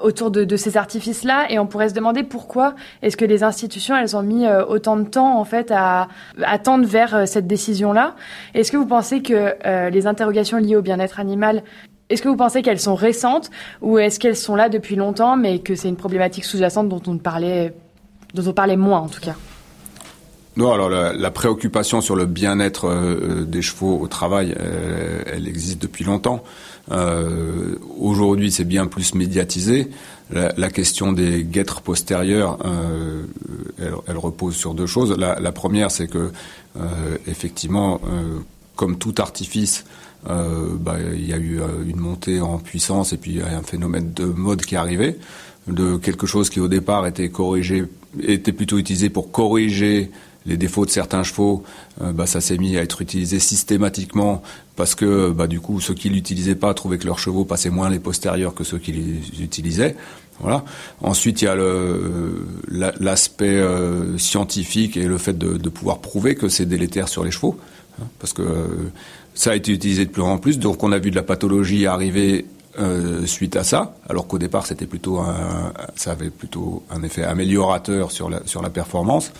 [0.00, 4.16] autour de, ces artifices-là, et on pourrait se demander pourquoi est-ce que les institutions elles
[4.16, 6.08] ont mis euh, autant de temps en fait à,
[6.42, 8.14] à tendre vers euh, cette décision-là.
[8.54, 11.62] Est-ce que vous pensez que euh, les interrogations liées au bien-être animal
[12.10, 13.50] est-ce que vous pensez qu'elles sont récentes
[13.80, 17.16] ou est-ce qu'elles sont là depuis longtemps, mais que c'est une problématique sous-jacente dont on
[17.16, 17.72] parlait,
[18.34, 19.34] dont on parlait moins en tout cas?
[20.58, 24.54] Non, alors la, préoccupation sur le bien-être des chevaux au travail,
[25.32, 26.42] elle existe depuis longtemps.
[26.90, 29.88] Euh, Aujourd'hui, c'est bien plus médiatisé.
[30.30, 33.24] La, question des guêtres postérieures, euh,
[33.78, 35.14] elle, repose sur deux choses.
[35.18, 36.32] La, première, c'est que
[36.80, 38.00] euh, effectivement,
[38.74, 39.84] comme tout artifice,
[40.26, 44.62] bah, il y a eu une montée en puissance et puis un phénomène de mode
[44.62, 45.18] qui est arrivé
[45.66, 47.84] de quelque chose qui au départ était corrigé,
[48.20, 50.10] était plutôt utilisé pour corriger
[50.46, 51.62] les défauts de certains chevaux,
[52.00, 54.42] euh, bah, ça s'est mis à être utilisé systématiquement
[54.76, 57.90] parce que bah, du coup ceux qui l'utilisaient pas trouvaient que leurs chevaux passaient moins
[57.90, 59.96] les postérieurs que ceux qui les utilisaient.
[60.40, 60.64] Voilà.
[61.02, 61.54] Ensuite, il y a
[62.98, 67.30] l'aspect euh, scientifique et le fait de, de pouvoir prouver que c'est délétère sur les
[67.30, 67.60] chevaux,
[68.00, 68.66] hein, parce que euh,
[69.34, 70.58] ça a été utilisé de plus en plus.
[70.58, 72.46] Donc, on a vu de la pathologie arriver
[73.26, 75.20] suite à ça, alors qu'au départ c'était plutôt
[75.94, 79.30] ça avait plutôt un effet améliorateur sur la, sur la performance.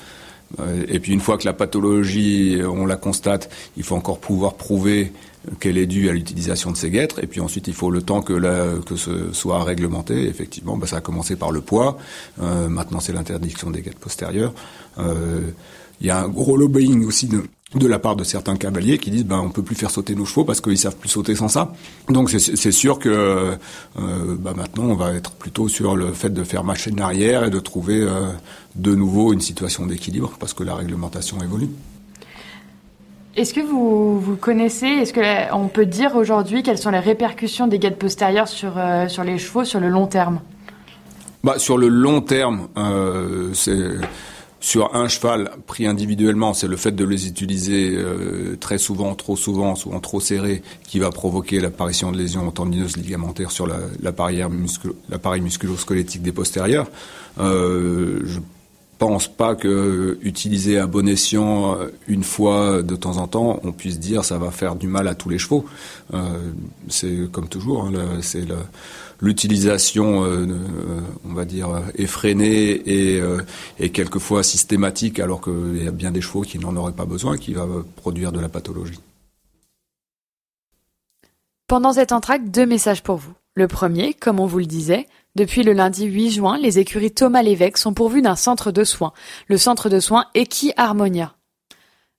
[0.88, 5.12] Et puis une fois que la pathologie, on la constate, il faut encore pouvoir prouver
[5.61, 7.23] qu'elle est due à l'utilisation de ces guêtres.
[7.23, 10.29] Et puis ensuite, il faut le temps que, la, que ce soit réglementé.
[10.29, 11.99] Effectivement, bah, ça a commencé par le poids.
[12.41, 14.53] Euh, maintenant, c'est l'interdiction des guêtres postérieures.
[14.99, 15.51] Euh,
[16.01, 19.11] il y a un gros lobbying aussi de, de la part de certains cavaliers qui
[19.11, 21.49] disent ben on peut plus faire sauter nos chevaux parce qu'ils savent plus sauter sans
[21.49, 21.73] ça.
[22.09, 23.57] Donc c'est sûr que euh,
[24.39, 27.59] ben maintenant on va être plutôt sur le fait de faire machine arrière et de
[27.59, 28.31] trouver euh,
[28.75, 31.69] de nouveau une situation d'équilibre parce que la réglementation évolue.
[33.35, 37.79] Est-ce que vous, vous connaissez, est-ce qu'on peut dire aujourd'hui quelles sont les répercussions des
[37.79, 40.41] guettes postérieures sur, euh, sur les chevaux sur le long terme?
[41.43, 42.69] Bah, Sur le long terme,
[43.55, 43.97] c'est
[44.62, 49.37] sur un cheval pris individuellement, c'est le fait de les utiliser euh, très souvent, trop
[49.37, 54.40] souvent, souvent trop serré, qui va provoquer l'apparition de lésions tendineuses ligamentaires sur l'appareil
[55.40, 56.87] musculo-squelettique des postérieurs.
[57.40, 58.38] Euh, je
[58.98, 63.72] pense pas que utiliser à bon escient euh, une fois de temps en temps, on
[63.72, 65.66] puisse dire ça va faire du mal à tous les chevaux.
[66.14, 66.20] Euh,
[66.87, 68.46] c'est comme toujours, hein, c'est
[69.23, 70.47] l'utilisation, euh,
[71.25, 73.23] on va dire, effrénée et,
[73.79, 77.39] et quelquefois systématique, alors qu'il y a bien des chevaux qui n'en auraient pas besoin,
[77.39, 79.01] qui va produire de la pathologie.
[81.73, 83.33] Pendant cet entracte, deux messages pour vous.
[83.55, 85.07] Le premier, comme on vous le disait,
[85.37, 89.15] depuis le lundi 8 juin, les écuries Thomas Lévesque sont pourvues d'un centre de soins,
[89.47, 91.35] le centre de soins Equi Harmonia.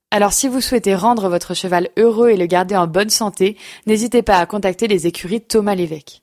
[0.09, 4.23] Alors si vous souhaitez rendre votre cheval heureux et le garder en bonne santé, n'hésitez
[4.23, 6.22] pas à contacter les écuries Thomas Lévesque.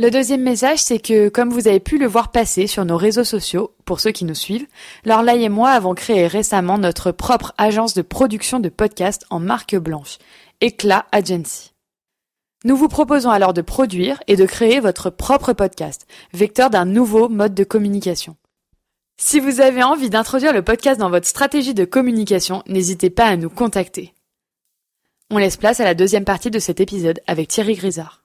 [0.00, 3.22] Le deuxième message, c'est que, comme vous avez pu le voir passer sur nos réseaux
[3.22, 4.66] sociaux, pour ceux qui nous suivent,
[5.04, 9.76] Lorlaï et moi avons créé récemment notre propre agence de production de podcasts en marque
[9.76, 10.16] blanche,
[10.62, 11.74] Éclat Agency.
[12.64, 17.28] Nous vous proposons alors de produire et de créer votre propre podcast, vecteur d'un nouveau
[17.28, 18.36] mode de communication.
[19.20, 23.36] Si vous avez envie d'introduire le podcast dans votre stratégie de communication, n'hésitez pas à
[23.36, 24.14] nous contacter.
[25.28, 28.19] On laisse place à la deuxième partie de cet épisode avec Thierry Grisard.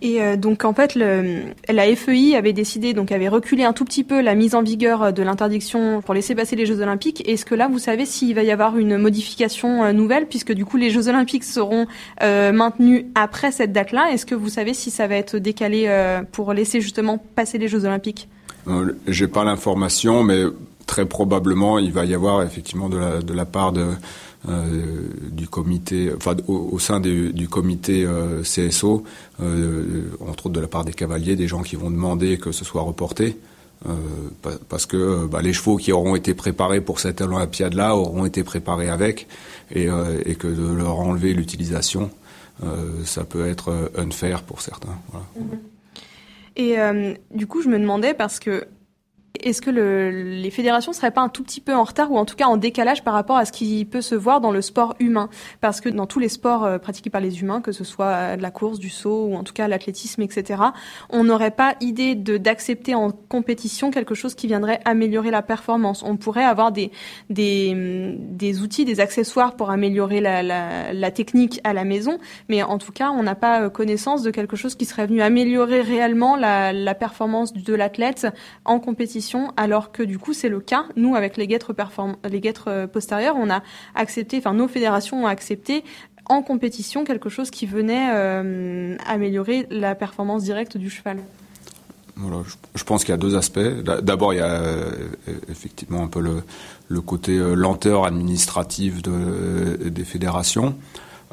[0.00, 4.02] Et euh, donc en fait, la FEI avait décidé, donc avait reculé un tout petit
[4.02, 7.22] peu la mise en vigueur de l'interdiction pour laisser passer les Jeux Olympiques.
[7.28, 10.64] Est-ce que là, vous savez s'il va y avoir une modification euh, nouvelle, puisque du
[10.64, 11.86] coup les Jeux Olympiques seront
[12.22, 14.10] euh, maintenus après cette date-là?
[14.12, 15.88] Est-ce que vous savez si ça va être décalé
[16.32, 18.28] pour laisser justement passer les Jeux Olympiques?
[19.06, 20.44] J'ai pas l'information, mais
[20.86, 23.86] très probablement il va y avoir effectivement de la part de
[24.48, 29.04] euh, du comité, enfin au, sein du comité euh, CSO,
[29.40, 32.64] euh, entre autres de la part des cavaliers, des gens qui vont demander que ce
[32.64, 33.38] soit reporté.
[34.68, 38.88] parce que bah, les chevaux qui auront été préparés pour cette Olympiade-là auront été préparés
[38.88, 39.28] avec,
[39.70, 42.10] et, que de leur enlever l'utilisation,
[43.04, 44.96] ça peut être unfair pour certains.
[45.10, 45.26] Voilà.
[46.56, 46.76] Et
[47.34, 48.66] du coup, je me demandais parce que
[49.40, 52.24] est-ce que le, les fédérations seraient pas un tout petit peu en retard ou en
[52.24, 54.94] tout cas en décalage par rapport à ce qui peut se voir dans le sport
[55.00, 55.30] humain?
[55.60, 58.36] Parce que dans tous les sports euh, pratiqués par les humains, que ce soit euh,
[58.36, 60.62] de la course, du saut ou en tout cas l'athlétisme, etc.,
[61.08, 66.02] on n'aurait pas idée d'accepter en compétition quelque chose qui viendrait améliorer la performance.
[66.02, 66.90] On pourrait avoir des
[67.30, 72.18] des, des outils, des accessoires pour améliorer la, la, la technique à la maison,
[72.48, 75.22] mais en tout cas, on n'a pas euh, connaissance de quelque chose qui serait venu
[75.22, 78.26] améliorer réellement la, la performance de l'athlète
[78.64, 79.21] en compétition
[79.56, 80.84] alors que du coup c'est le cas.
[80.96, 81.74] Nous, avec les guêtres,
[82.28, 83.62] guêtres euh, postérieures, on a
[83.94, 85.84] accepté, enfin nos fédérations ont accepté
[86.26, 91.18] en compétition quelque chose qui venait euh, améliorer la performance directe du cheval.
[92.16, 92.42] Voilà,
[92.74, 93.58] je, pense qu'il y a deux aspects.
[93.58, 94.90] D'abord, il y a euh,
[95.48, 100.76] effectivement un peu le, côté lenteur administrative de, des fédérations.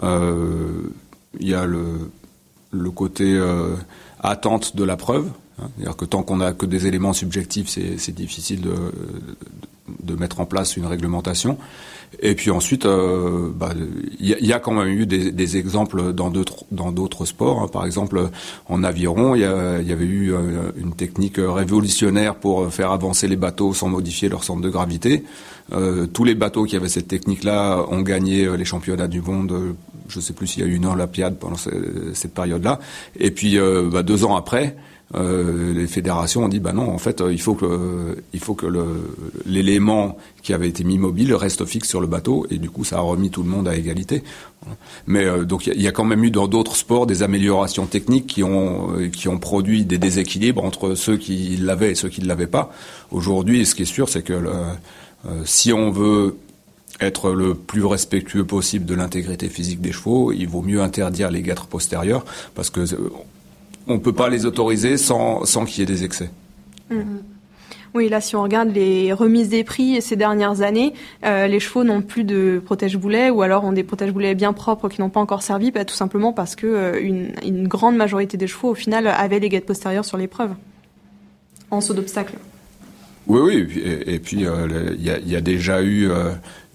[0.02, 3.38] il y a le côté
[4.21, 5.30] attente de la preuve.
[5.62, 5.69] Hein.
[5.76, 8.76] C'est-à-dire que tant qu'on n'a que des éléments subjectifs, c'est difficile de,
[10.04, 11.58] de, mettre en place une réglementation.
[12.22, 13.74] Et puis ensuite, euh, bah,
[14.19, 17.62] il y, a quand même eu des, des exemples dans d'autres dans d'autres sports.
[17.62, 17.67] Hein.
[17.67, 18.30] Par exemple,
[18.67, 23.36] en aviron, il y, y, avait eu euh, une technique révolutionnaire pour faire avancer les
[23.36, 25.24] bateaux sans modifier leur centre de gravité.
[25.72, 29.76] Euh, tous les bateaux qui avaient cette technique-là ont gagné les championnats du monde.
[30.08, 32.80] Je ne sais plus s'il y a eu une Olympiade pendant cette période-là.
[33.19, 33.60] Et puis
[33.91, 34.76] bah, deux ans après,
[35.15, 38.54] euh, les fédérations ont dit bah non en fait euh, il faut que il faut
[38.54, 38.67] que
[39.48, 42.98] l'élément qui avait été mis mobile reste fixe sur le bateau et du coup ça
[42.98, 44.24] a remis tout le monde à égalité.
[45.08, 48.28] Mais euh, donc il y, a quand même eu dans d'autres sports des améliorations techniques
[48.28, 52.28] qui ont qui ont produit des déséquilibres entre ceux qui l'avaient et ceux qui ne
[52.28, 52.72] l'avaient pas.
[53.10, 54.36] Aujourd'hui ce qui est sûr c'est que
[55.43, 56.38] si on veut
[57.02, 61.41] être le plus respectueux possible de l'intégrité physique des chevaux, il vaut mieux interdire les
[61.41, 62.86] guêtres postérieures parce que
[63.89, 66.30] on ne peut pas les autoriser sans, sans qu'il y ait des excès.
[66.89, 67.23] Mhm.
[67.95, 70.93] Oui, là, si on regarde les remises des prix ces dernières années,
[71.25, 75.02] euh, les chevaux n'ont plus de protège-boulets ou alors ont des protège-boulets bien propres qui
[75.02, 78.69] n'ont pas encore servi, bah, tout simplement parce que euh, une, grande majorité des chevaux,
[78.69, 80.52] au final, avaient les guettes postérieures sur l'épreuve,
[81.71, 82.36] en saut d'obstacle.
[83.25, 86.10] Oui, oui, et, puis euh, il y, a, déjà eu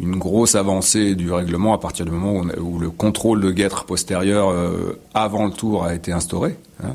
[0.01, 4.49] une grosse avancée du règlement à partir du moment où, le contrôle de guêtre postérieur
[4.49, 6.93] euh, avant le tour a été instauré, hein,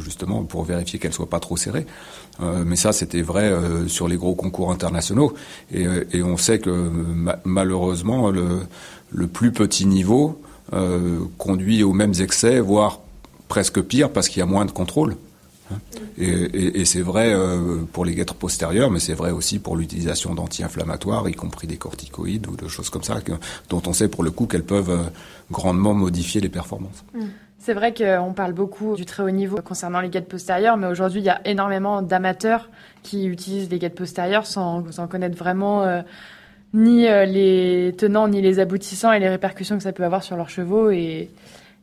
[0.00, 1.86] justement pour vérifier qu'elle soit pas trop serrée.
[2.40, 3.52] mais ça, c'était vrai
[3.86, 5.34] sur les gros concours internationaux,
[5.72, 5.86] et,
[6.22, 6.90] on sait que
[7.44, 8.62] malheureusement le,
[9.12, 10.40] le, plus petit niveau
[11.38, 12.98] conduit aux mêmes excès, voire
[13.46, 15.14] presque pire parce qu'il y a moins de contrôle.
[16.18, 21.28] Et, c'est vrai euh, pour les guêtres postérieures, mais c'est vrai aussi pour l'utilisation d'anti-inflammatoires,
[21.28, 23.18] y compris des corticoïdes ou de choses comme ça,
[23.68, 25.02] dont on sait pour le coup qu'elles peuvent euh,
[25.50, 27.04] grandement modifier les performances.
[27.14, 27.26] Mm.
[27.58, 31.20] C'est vrai qu'on parle beaucoup du très haut niveau concernant les guêtres postérieures, mais aujourd'hui,
[31.20, 32.70] il y a énormément d'amateurs
[33.04, 36.02] qui utilisent les guêtres postérieures sans, connaître vraiment euh,
[36.74, 40.50] ni les tenants, ni les aboutissants et les répercussions que ça peut avoir sur leurs
[40.50, 40.90] chevaux.
[40.90, 41.30] Et,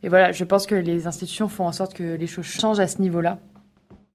[0.04, 2.88] et voilà, je pense que les institutions font en sorte que les choses changent à
[2.88, 3.40] ce niveau-là.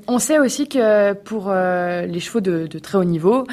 [0.07, 3.47] On sait aussi que pour euh, les chevaux de, très haut niveau,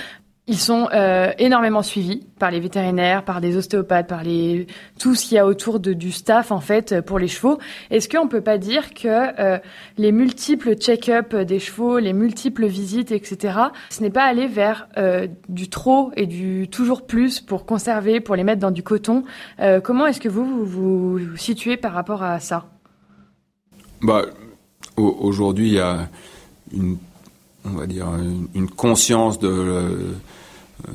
[0.47, 4.67] ils sont euh, énormément suivis par les vétérinaires, par des ostéopathes, par les
[4.99, 7.57] tout ce qu'il y a autour de, du staff en fait pour les chevaux.
[7.89, 9.59] Est-ce qu'on peut pas dire que euh,
[9.97, 13.57] les multiples check-up des chevaux, les multiples visites, etc.
[13.89, 14.89] Ce n'est pas aller vers
[15.47, 19.23] du trop et du toujours plus pour conserver, pour les mettre dans du coton?
[19.83, 22.65] comment est-ce que vous, vous vous situez par rapport à ça?
[24.01, 24.25] Bah
[24.97, 26.09] aujourd'hui il y a
[26.73, 26.97] une,
[27.65, 28.07] on va dire,
[28.53, 30.15] une, conscience de,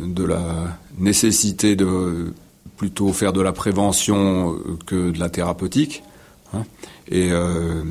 [0.01, 2.33] de la nécessité de
[2.77, 6.03] plutôt faire de la prévention que de la thérapeutique.
[6.55, 6.65] Hein.
[7.09, 7.83] Et, euh,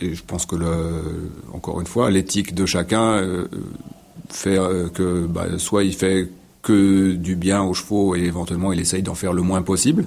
[0.00, 3.46] et, je pense que, le, encore une fois, l'éthique de chacun euh,
[4.28, 6.28] fait euh, que bah, soit il fait
[6.62, 10.06] que du bien aux chevaux et éventuellement il essaye d'en faire le moins possible,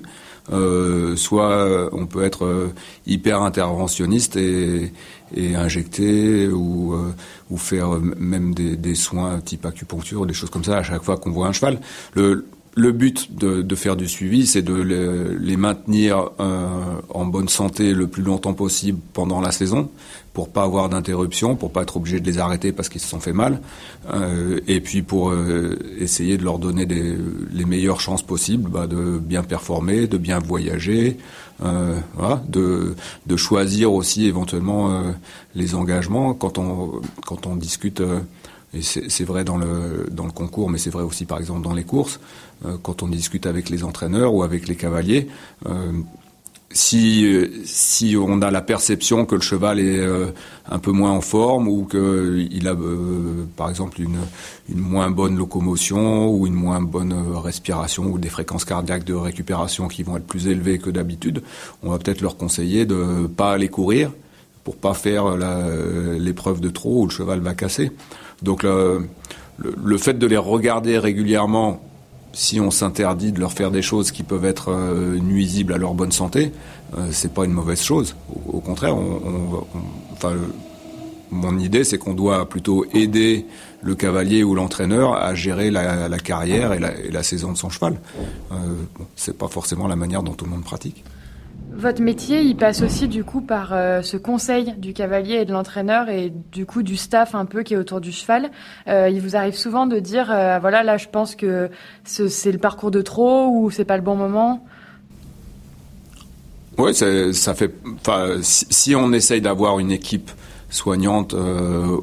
[0.51, 2.73] euh, soit on peut être euh,
[3.07, 4.91] hyper interventionniste et,
[5.33, 7.13] et injecter ou, euh,
[7.49, 11.17] ou faire même des, des, soins type acupuncture, des choses comme ça à chaque fois
[11.17, 11.79] qu'on voit un cheval.
[12.13, 17.25] Le, le but de, de, faire du suivi, c'est de les, les maintenir euh, en
[17.25, 19.89] bonne santé le plus longtemps possible pendant la saison,
[20.33, 23.19] pour pas avoir d'interruption, pour pas être obligé de les arrêter parce qu'ils se sont
[23.19, 23.61] fait mal,
[24.13, 27.15] euh, et puis pour euh, essayer de leur donner des,
[27.51, 31.17] les meilleures chances possibles bah, de bien performer, de bien voyager,
[31.63, 32.95] euh, voilà, de,
[33.27, 35.11] de choisir aussi éventuellement euh,
[35.55, 38.01] les engagements quand on quand on discute.
[38.73, 41.75] et c'est vrai dans le, dans le concours, mais c'est vrai aussi par exemple dans
[41.75, 42.19] les courses.
[42.65, 45.27] Euh, quand on discute avec les entraîneurs ou avec les cavaliers,
[45.67, 45.91] euh,
[46.73, 50.27] si, si on a la perception que le cheval est euh,
[50.69, 52.75] un peu moins en forme ou qu'il a
[53.55, 54.17] par exemple une,
[54.69, 59.87] une, moins bonne locomotion ou une moins bonne respiration ou des fréquences cardiaques de récupération
[59.87, 61.43] qui vont être plus élevées que d'habitude,
[61.83, 64.11] on va peut-être leur conseiller de pas aller courir
[64.63, 65.37] pour pas faire
[66.17, 67.91] l'épreuve de trop où le cheval va casser.
[68.41, 69.07] Donc le,
[69.57, 71.81] le fait de les regarder régulièrement
[72.33, 75.93] si on s'interdit de leur faire des choses qui peuvent être euh, nuisibles à leur
[75.93, 76.51] bonne santé,
[76.97, 78.15] euh, c'est pas une mauvaise chose.
[78.51, 79.65] Au, contraire, on,
[80.11, 80.33] enfin,
[81.29, 83.45] mon idée, c'est qu'on doit plutôt aider
[83.81, 87.99] le cavalier ou l'entraîneur à gérer la, carrière et la, saison de son cheval.
[88.51, 88.55] Euh,
[88.97, 91.03] bon, c'est pas forcément la manière dont tout le monde pratique.
[91.75, 95.51] Votre métier, il passe aussi du coup par euh, ce conseil du cavalier et de
[95.51, 98.51] l'entraîneur et du coup du staff un peu qui est autour du cheval.
[98.87, 101.71] Euh, il vous arrive souvent de dire, euh, voilà, là je pense que
[102.03, 104.63] c'est le parcours de trop ou c'est pas le bon moment.
[106.77, 107.73] Oui, ça fait.
[107.95, 110.31] Enfin, si, on essaye d'avoir une équipe
[110.69, 111.35] soignante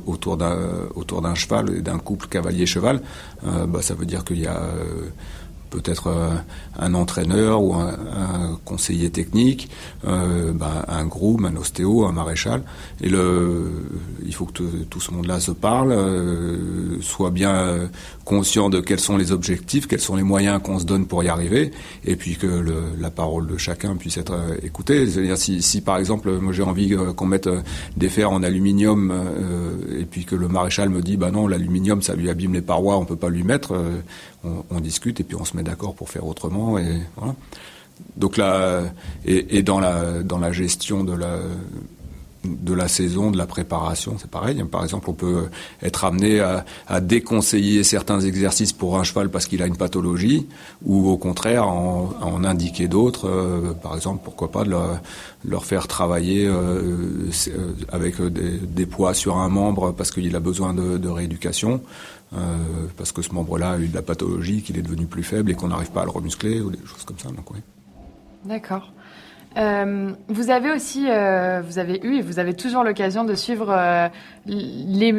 [0.06, 0.58] autour d'un
[0.94, 3.00] autour d'un cheval et d'un couple cavalier-cheval,
[3.42, 4.62] bah, ça veut dire qu'il y a
[5.70, 6.30] peut-être euh,
[6.78, 9.70] un entraîneur ou un, conseiller technique,
[10.06, 12.62] euh, ben, un groom, un ostéo, un maréchal.
[13.00, 13.70] Et le,
[14.24, 17.88] il faut que tout ce monde-là se parle, euh, soit bien
[18.30, 21.28] conscient de quels sont les objectifs, quels sont les moyens qu'on se donne pour y
[21.28, 21.72] arriver,
[22.04, 22.46] et puis que
[23.00, 25.08] la parole de chacun puisse être écoutée.
[25.08, 27.48] C'est-à-dire si, par exemple, moi j'ai envie qu'on mette
[27.96, 29.12] des fers en aluminium,
[29.98, 32.96] et puis que le maréchal me dit, bah non, l'aluminium ça lui abîme les parois,
[32.98, 33.74] on peut pas lui mettre
[34.44, 36.78] on, discute et puis on se met d'accord pour faire autrement.
[36.78, 37.00] Et.
[38.16, 38.82] Donc là,
[39.26, 41.38] et, dans la dans la gestion de la
[42.44, 44.62] de la saison, de la préparation, c'est pareil.
[44.64, 45.48] Par exemple, on peut
[45.82, 50.46] être amené à, déconseiller certains exercices pour un cheval parce qu'il a une pathologie,
[50.84, 53.28] ou au contraire en, en indiquer d'autres.
[53.28, 54.70] Euh, par exemple, pourquoi pas de
[55.44, 60.74] leur, faire travailler euh, euh, avec des, poids sur un membre parce qu'il a besoin
[60.74, 61.82] de, rééducation.
[62.96, 65.54] Parce que ce membre-là a eu de la pathologie, qu'il est devenu plus faible et
[65.54, 67.28] qu'on n'arrive pas à le remuscler ou des choses comme ça.
[68.44, 68.92] D'accord.
[69.56, 73.66] Euh, vous avez aussi, euh, vous avez eu et vous avez toujours l'occasion de suivre
[73.70, 74.08] euh,
[74.46, 75.12] les,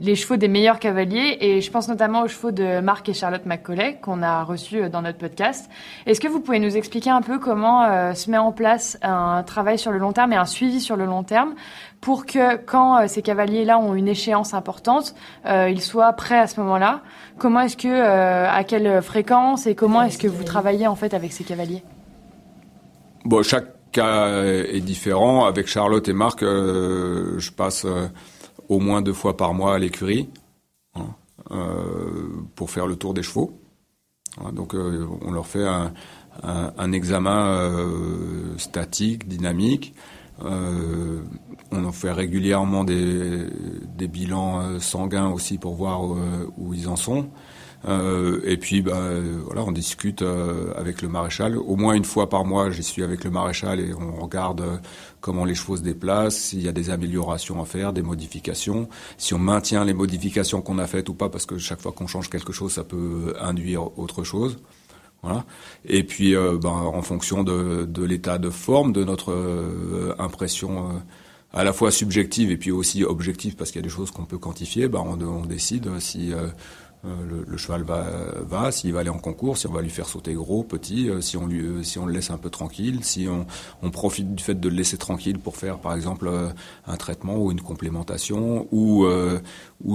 [0.00, 3.44] les, chevaux des meilleurs cavaliers et je pense notamment aux chevaux de Marc et Charlotte
[3.44, 5.70] McCauley qu'on a reçus dans notre podcast.
[6.06, 9.78] Est-ce que vous pouvez nous expliquer un peu comment se met en place un travail
[9.78, 11.54] sur le long terme et un suivi sur le long terme
[12.00, 15.14] pour que quand ces cavaliers-là ont une échéance importante,
[15.46, 17.02] ils soient prêts à ce moment-là?
[17.38, 21.32] Comment est-ce que, à quelle fréquence et comment est-ce que vous travaillez en fait avec
[21.32, 21.82] ces cavaliers?
[23.26, 25.46] Bon, chaque cas est différent.
[25.46, 28.06] Avec Charlotte et Marc, euh, je passe euh,
[28.68, 30.28] au moins deux fois par mois à l'écurie
[30.94, 31.08] hein,
[31.50, 33.60] euh, pour faire le tour des chevaux.
[34.40, 35.66] Hein, donc, on leur fait
[36.44, 37.68] un, examen
[38.58, 39.92] statique, dynamique.
[40.40, 46.02] on en fait régulièrement des bilans sanguins aussi pour voir
[46.56, 47.28] où ils en sont.
[47.84, 49.10] Euh, et puis, bah,
[49.44, 51.56] voilà, on discute euh, avec le maréchal.
[51.56, 54.76] Au moins une fois par mois, j'y suis avec le maréchal et on regarde euh,
[55.20, 59.34] comment les chevaux se déplacent, s'il y a des améliorations à faire, des modifications, si
[59.34, 62.30] on maintient les modifications qu'on a faites ou pas, parce que chaque fois qu'on change
[62.30, 64.58] quelque chose, ça peut induire autre chose.
[65.22, 65.44] Voilà.
[65.84, 69.34] Et puis, ben, en fonction de, de l'état de forme, de notre
[70.18, 71.02] impression
[71.52, 74.26] à la fois subjective et puis aussi objective, parce qu'il y a des choses qu'on
[74.26, 76.32] peut quantifier, ben, on, on décide si
[77.06, 78.04] euh, le, cheval va,
[78.40, 81.20] va s'il va aller en concours, si on va lui faire sauter gros, petit, euh,
[81.20, 84.42] si on lui, euh, si on le laisse un peu tranquille, si on, profite du
[84.42, 86.28] fait de le laisser tranquille pour faire par exemple
[86.86, 89.06] un traitement ou une complémentation, ou,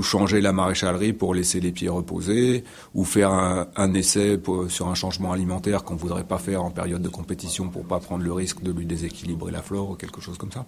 [0.02, 2.64] changer la maréchalerie pour laisser les pieds reposer,
[2.96, 4.40] ou faire un, essai
[4.70, 8.24] sur un changement alimentaire qu'on voudrait pas faire en période de compétition pour pas prendre
[8.24, 10.66] le risque de lui déséquilibrer la flore ou quelque chose comme ça.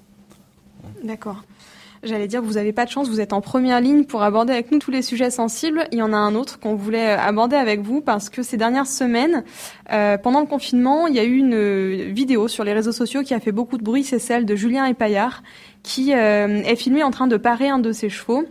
[1.03, 1.43] D'accord.
[2.03, 4.71] J'allais dire, vous n'avez pas de chance, vous êtes en première ligne pour aborder avec
[4.71, 5.87] nous tous les sujets sensibles.
[5.93, 8.57] Il y en a un autre qu'on voulait euh, aborder avec vous parce que ces
[8.57, 9.45] dernières semaines,
[9.91, 13.23] euh, pendant le confinement, il y a eu une euh, vidéo sur les réseaux sociaux
[13.23, 15.43] qui a fait beaucoup de bruit, c'est celle de Julien Epaillard,
[15.81, 18.45] qui est filmé en train de parer un de ses chevaux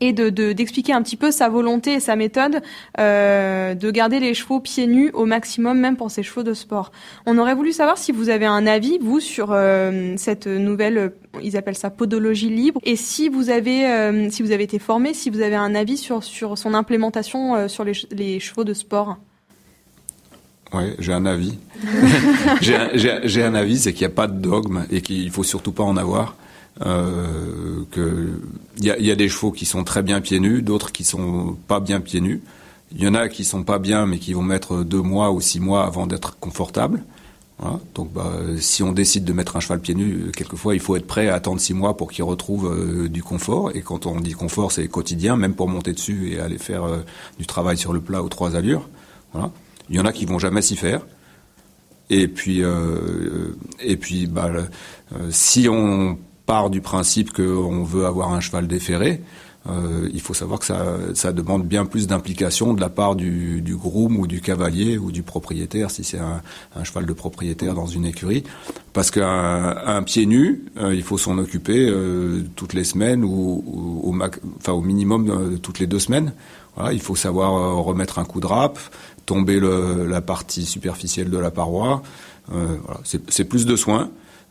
[0.00, 2.60] et de d'expliquer un petit peu sa volonté et sa méthode
[2.98, 6.92] euh, de garder les chevaux pieds nus au maximum, même pour ces chevaux de sport.
[7.26, 11.12] On aurait voulu savoir si vous avez un avis, vous, sur euh, cette nouvelle,
[11.42, 15.14] ils appellent ça podologie libre, et si vous avez, euh, si vous avez été formé,
[15.14, 19.18] si vous avez un avis sur, sur son implémentation sur les, chevaux de sport.
[20.72, 21.58] Oui, j'ai un avis.
[22.62, 25.72] j'ai un, un, avis, c'est qu'il n'y a pas de dogme et qu'il faut surtout
[25.72, 26.34] pas en avoir.
[26.80, 27.84] Euh,
[28.78, 31.80] il y a, des chevaux qui sont très bien pieds nus, d'autres qui sont pas
[31.80, 32.42] bien pieds nus.
[32.94, 35.40] Il y en a qui sont pas bien, mais qui vont mettre deux mois ou
[35.40, 37.02] six mois avant d'être confortables.
[37.94, 41.06] Donc, bah, si on décide de mettre un cheval pieds nus, quelquefois, il faut être
[41.06, 43.70] prêt à attendre six mois pour qu'il retrouve euh, du confort.
[43.74, 46.98] Et quand on dit confort, c'est quotidien, même pour monter dessus et aller faire euh,
[47.38, 48.88] du travail sur le plat aux trois allures.
[49.32, 49.50] Voilà.
[49.90, 51.02] Il y en a qui vont jamais s'y faire.
[52.10, 54.50] Et puis, euh, et puis, bah,
[55.30, 56.18] si on
[56.70, 59.20] du principe qu'on veut avoir un cheval déféré,
[59.68, 64.16] euh, il faut savoir que ça, demande bien plus d'implication de la part du, groom
[64.16, 66.42] ou du cavalier ou du propriétaire, si c'est un,
[66.84, 68.42] cheval de propriétaire dans une écurie.
[68.92, 74.02] Parce qu'un un pied nu, euh, il faut s'en occuper euh, toutes les semaines ou,
[74.04, 76.32] au, minimum toutes les deux semaines.
[76.90, 78.78] Il faut savoir remettre un coup de râpe,
[79.26, 82.02] tomber la partie superficielle de la paroi.
[83.04, 84.10] c'est plus de soins.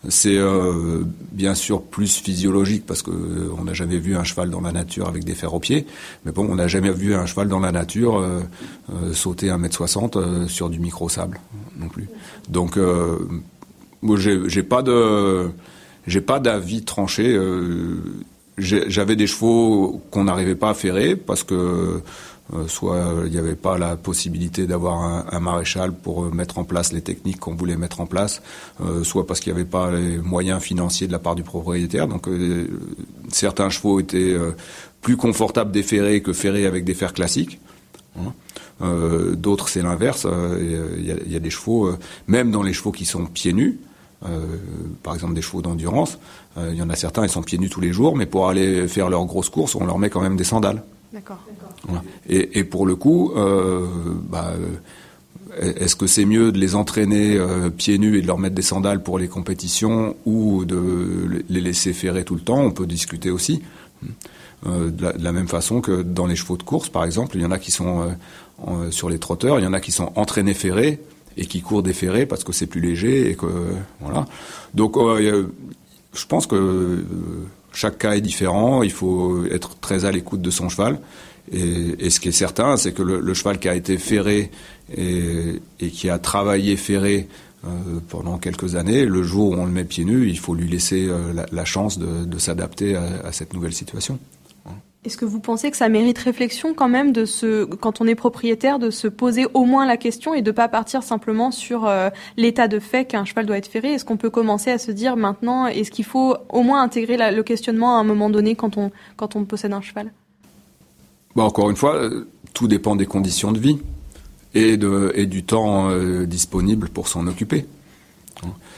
[0.10, 4.49] C'est euh, bien sûr plus physiologique parce que euh, on n'a jamais vu un cheval
[4.49, 5.86] dans la nature avec des fers aux pieds,
[6.26, 8.39] mais bon, on n'a jamais vu un cheval dans la nature euh,
[8.91, 11.39] euh sauter 1m60 sur du micro-sable
[11.78, 12.08] non plus.
[12.49, 12.78] Donc,
[14.02, 15.49] moi, j'ai pas de,
[16.08, 17.38] j'ai pas d'avis tranché.
[18.58, 22.04] J'avais des chevaux qu'on n'arrivait pas à ferrer parce que euh,
[22.68, 26.64] soit euh, il n'y avait pas la possibilité d'avoir un, maréchal pour euh, mettre en
[26.64, 28.41] place les techniques qu'on voulait mettre en place,
[29.04, 32.08] soit parce qu'il n'y avait pas les moyens financiers de la part du propriétaire.
[32.08, 32.28] Donc
[33.30, 34.36] certains chevaux étaient
[35.02, 37.60] plus confortables déferrés que ferrés avec des fers classiques.
[38.20, 38.34] Hein.
[38.82, 40.28] Euh, D'autres, c'est l'inverse.
[40.60, 41.91] Il y, a des chevaux,
[42.28, 43.80] même dans les chevaux qui sont pieds nus,
[44.26, 44.39] euh,
[45.04, 46.20] par exemple des chevaux d'endurance,
[46.58, 48.88] il y en a certains, ils sont pieds nus tous les jours, mais pour aller
[48.88, 50.84] faire leurs grosses courses, on leur met quand même des sandales.
[51.14, 51.39] D'accord.
[52.30, 53.86] Et, pour le coup, euh,
[54.30, 54.53] bah,
[55.59, 58.62] est-ce que c'est mieux de les entraîner euh, pieds nus et de leur mettre des
[58.62, 62.62] sandales pour les compétitions ou de les laisser ferrer tout le temps?
[62.62, 63.62] On peut discuter aussi.
[64.68, 67.45] Euh, de, la, même façon que dans les chevaux de course, par exemple, il y
[67.45, 68.16] en a qui sont
[68.68, 71.01] euh, sur les trotteurs, il y en a qui sont entraînés ferrés
[71.36, 73.47] et qui courent déferrés parce que c'est plus léger et que
[73.99, 74.26] voilà.
[74.74, 77.03] Donc, je pense que
[77.74, 80.99] chaque cas est différent, il faut être très à l'écoute de son cheval.
[81.51, 84.51] Et, ce qui est certain, c'est que le, cheval qui a été ferré
[84.95, 87.28] et, et, qui a travaillé ferré
[88.09, 89.05] pendant quelques années.
[89.05, 91.09] Le jour où on le met pieds nus, il faut lui laisser
[91.51, 94.19] la, chance de, s'adapter à, cette nouvelle situation.
[95.04, 98.14] Est-ce que vous pensez que ça mérite réflexion quand même de se, quand on est
[98.14, 102.10] propriétaire, de se poser au moins la question et de pas partir simplement sur euh,
[102.38, 103.93] l'état de fait qu'un cheval doit être ferré?
[103.93, 107.41] Est-ce qu'on peut commencer à se dire maintenant, est-ce qu'il faut au moins intégrer le
[107.41, 110.12] questionnement à un moment donné quand on, quand on possède un cheval?
[111.36, 113.80] Bon, Encore une fois, euh, tout dépend des conditions de vie
[114.54, 117.66] et, de, et du temps euh, disponible pour s'en occuper.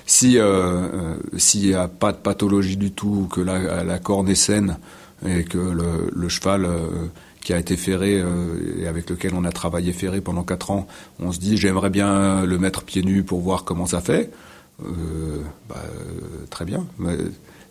[0.05, 0.37] Si
[1.37, 4.77] s'il n'y a pas de pathologie du tout, que la, la corne est saine,
[5.25, 6.87] et que le, le cheval euh,
[7.41, 10.87] qui a été ferré euh, et avec lequel on a travaillé ferré pendant quatre ans,
[11.19, 14.31] on se dit j'aimerais bien le mettre pieds nus pour voir comment ça fait.
[14.83, 15.83] Euh, bah,
[16.49, 16.85] très bien.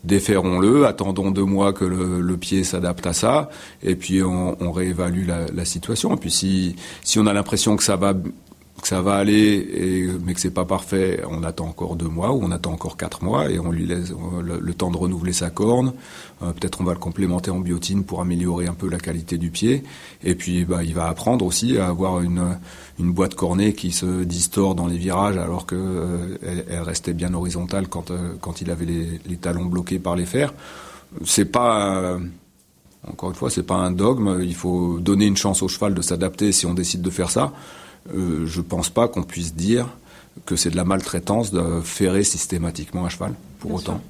[0.04, 3.50] Déferrons-le, attendons deux mois que le, le pied s'adapte à ça,
[3.82, 6.14] et puis on, on réévalue la, la, situation.
[6.14, 6.74] Et puis si,
[7.04, 8.12] si on a l'impression que ça va
[8.80, 12.42] que ça va aller, mais que c'est pas parfait, on attend encore deux mois ou
[12.42, 14.12] on attend encore quatre mois et on lui laisse
[14.42, 15.92] le, temps de renouveler sa corne.
[16.42, 19.50] Euh, peut-être on va le complémenter en biotine pour améliorer un peu la qualité du
[19.50, 19.84] pied.
[20.24, 22.58] Et puis bah, il va apprendre aussi à avoir une,
[22.98, 27.34] une boîte cornée qui se distord dans les virages alors que euh, elle, restait bien
[27.34, 30.54] horizontale quand, euh, quand il avait les, les, talons bloqués par les fers.
[31.24, 32.18] C'est pas
[33.06, 34.38] encore une fois, c'est pas un dogme.
[34.42, 37.52] Il faut donner une chance au cheval de s'adapter si on décide de faire ça.
[38.10, 39.88] Euh, je ne pense pas qu'on puisse dire
[40.46, 44.00] que c'est de la maltraitance de ferrer systématiquement un cheval, pour autant.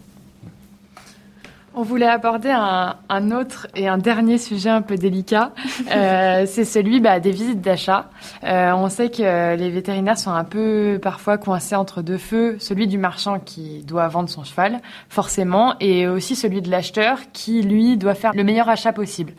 [1.74, 5.52] On voulait aborder un, autre et un dernier sujet un peu délicat,
[5.90, 8.10] euh, c'est celui bah, des visites d'achat.
[8.44, 12.86] Euh, on sait que les vétérinaires sont un peu parfois coincés entre deux feux, celui
[12.88, 17.96] du marchand qui doit vendre son cheval, forcément, et aussi celui de l'acheteur qui, lui,
[17.96, 19.32] doit faire le meilleur achat possible.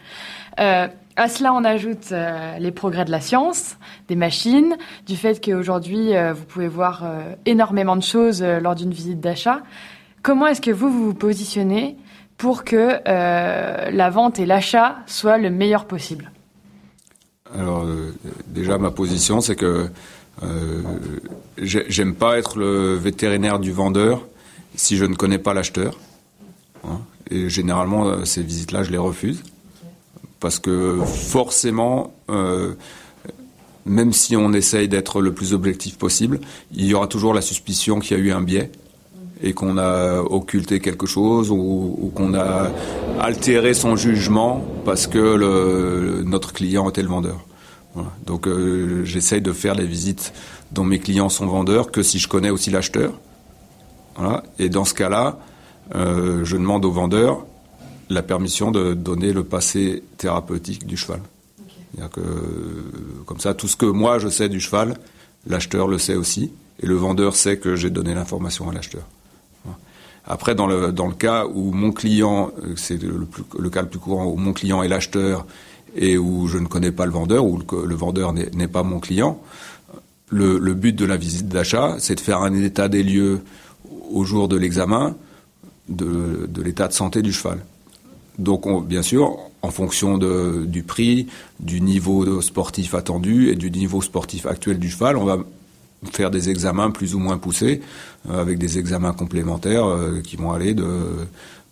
[1.16, 6.16] À cela, on ajoute euh, les progrès de la science, des machines, du fait qu'aujourd'hui,
[6.16, 9.62] euh, vous pouvez voir euh, énormément de choses lors d'une visite d'achat.
[10.24, 11.98] Comment est-ce que vous vous positionnez
[12.38, 16.32] pour que la vente et l'achat soient le meilleur possible?
[17.54, 17.86] Alors,
[18.48, 19.90] déjà, ma position, c'est que
[21.58, 24.26] j'aime pas être le vétérinaire du vendeur
[24.76, 26.00] si je ne connais pas l'acheteur.
[26.86, 27.00] Hein.
[27.30, 29.44] et généralement, ces visites-là, je les refuse
[30.44, 32.74] parce que forcément, euh,
[33.86, 36.42] même si on essaye d'être le plus objectif possible,
[36.74, 38.70] il y aura toujours la suspicion qu'il y a eu un biais
[39.42, 42.72] et qu'on a occulté quelque chose ou, qu'on a
[43.22, 47.40] altéré son jugement parce que notre client était le vendeur.
[48.26, 50.34] Donc euh, j'essaye de faire les visites
[50.74, 53.14] dont mes clients sont vendeurs que si je connais aussi l'acheteur.
[54.60, 55.40] Et dans ce cas-là,
[55.96, 57.46] euh, je demande au vendeur
[58.10, 61.22] la permission de donner le passé thérapeutique du cheval.
[62.12, 62.22] Que,
[63.26, 64.98] comme ça, tout ce que moi je sais du cheval,
[65.46, 66.52] l'acheteur le sait aussi,
[66.82, 69.04] et le vendeur sait que j'ai donné l'information à l'acheteur.
[70.26, 73.28] Après, dans le, dans le cas où mon client, c'est le,
[73.60, 75.46] le, cas le plus courant, où mon client est l'acheteur
[75.96, 79.00] et où je ne connais pas le vendeur, ou le, le vendeur n'est pas mon
[79.00, 79.42] client,
[80.30, 83.42] le, le but de la visite d'achat, c'est de faire un état des lieux
[84.12, 85.16] au jour de l'examen
[85.90, 87.60] de, de l'état de santé du cheval.
[88.40, 91.28] Donc, bien sûr, en fonction de, du prix,
[91.60, 95.38] du niveau sportif attendu et du niveau sportif actuel du cheval, on va
[96.12, 97.82] faire des examens plus ou moins poussés,
[98.30, 100.88] euh, avec des examens complémentaires euh, qui vont aller de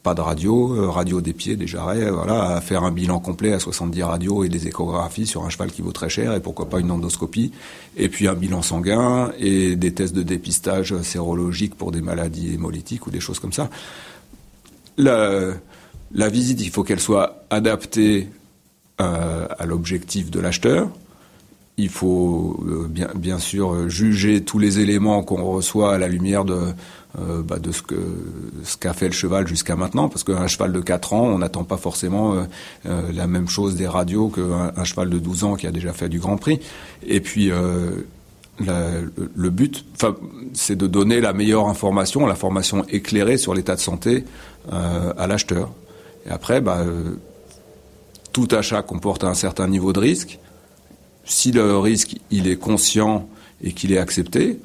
[0.04, 3.54] pas de radio, euh, radio des pieds, des jarrets, voilà, à faire un bilan complet
[3.54, 6.70] à 70 radios et des échographies sur un cheval qui vaut très cher et pourquoi
[6.70, 7.52] pas une endoscopie,
[7.98, 13.06] et puis un bilan sanguin et des tests de dépistage sérologique pour des maladies hémolytiques
[13.06, 13.70] ou des choses comme ça.
[16.14, 18.28] La visite, il faut qu'elle soit adaptée
[19.00, 20.90] euh, à l'objectif de l'acheteur.
[21.78, 26.60] Il faut euh, bien, sûr juger tous les éléments qu'on reçoit à la lumière de,
[27.18, 31.24] euh, bah, ce qu'a fait le cheval jusqu'à maintenant, parce qu'un cheval de 4 ans,
[31.24, 32.46] on n'attend pas forcément
[32.84, 36.10] la même chose des radios qu'un un cheval de 12 ans qui a déjà fait
[36.10, 36.60] du Grand Prix.
[37.08, 37.50] Et puis
[38.60, 39.86] le but,
[40.54, 44.26] c'est de donner la meilleure information, l'information éclairée sur l'état de santé
[44.70, 45.72] à l'acheteur.
[46.26, 47.16] Et après, bah, euh,
[48.34, 50.40] tout achat comporte un certain niveau de risque.
[51.26, 53.28] Si le risque il est conscient
[53.62, 54.60] et qu'il est accepté,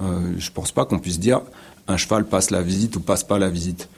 [0.00, 1.40] euh, je ne pense pas qu'on puisse dire
[1.88, 3.88] un cheval passe la visite ou passe pas la visite.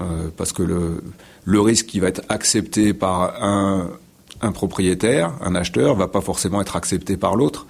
[0.00, 3.90] Euh, parce que le, risque qui va être accepté par un,
[4.52, 7.66] propriétaire, un acheteur, va pas forcément être accepté par l'autre.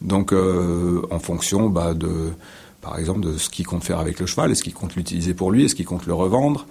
[0.00, 1.94] Donc, en fonction bah,
[2.86, 5.50] par exemple, de ce qu'il compte faire avec le cheval, est-ce qu'il compte l'utiliser pour
[5.50, 6.66] lui, est-ce qu'il compte le revendre,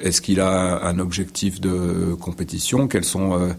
[0.00, 2.88] Est-ce qu'il a un objectif de compétition?
[2.88, 3.54] Quels sont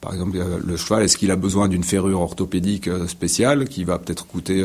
[0.00, 4.26] par exemple, le cheval, est-ce qu'il a besoin d'une ferrure orthopédique spéciale qui va peut-être
[4.26, 4.64] coûter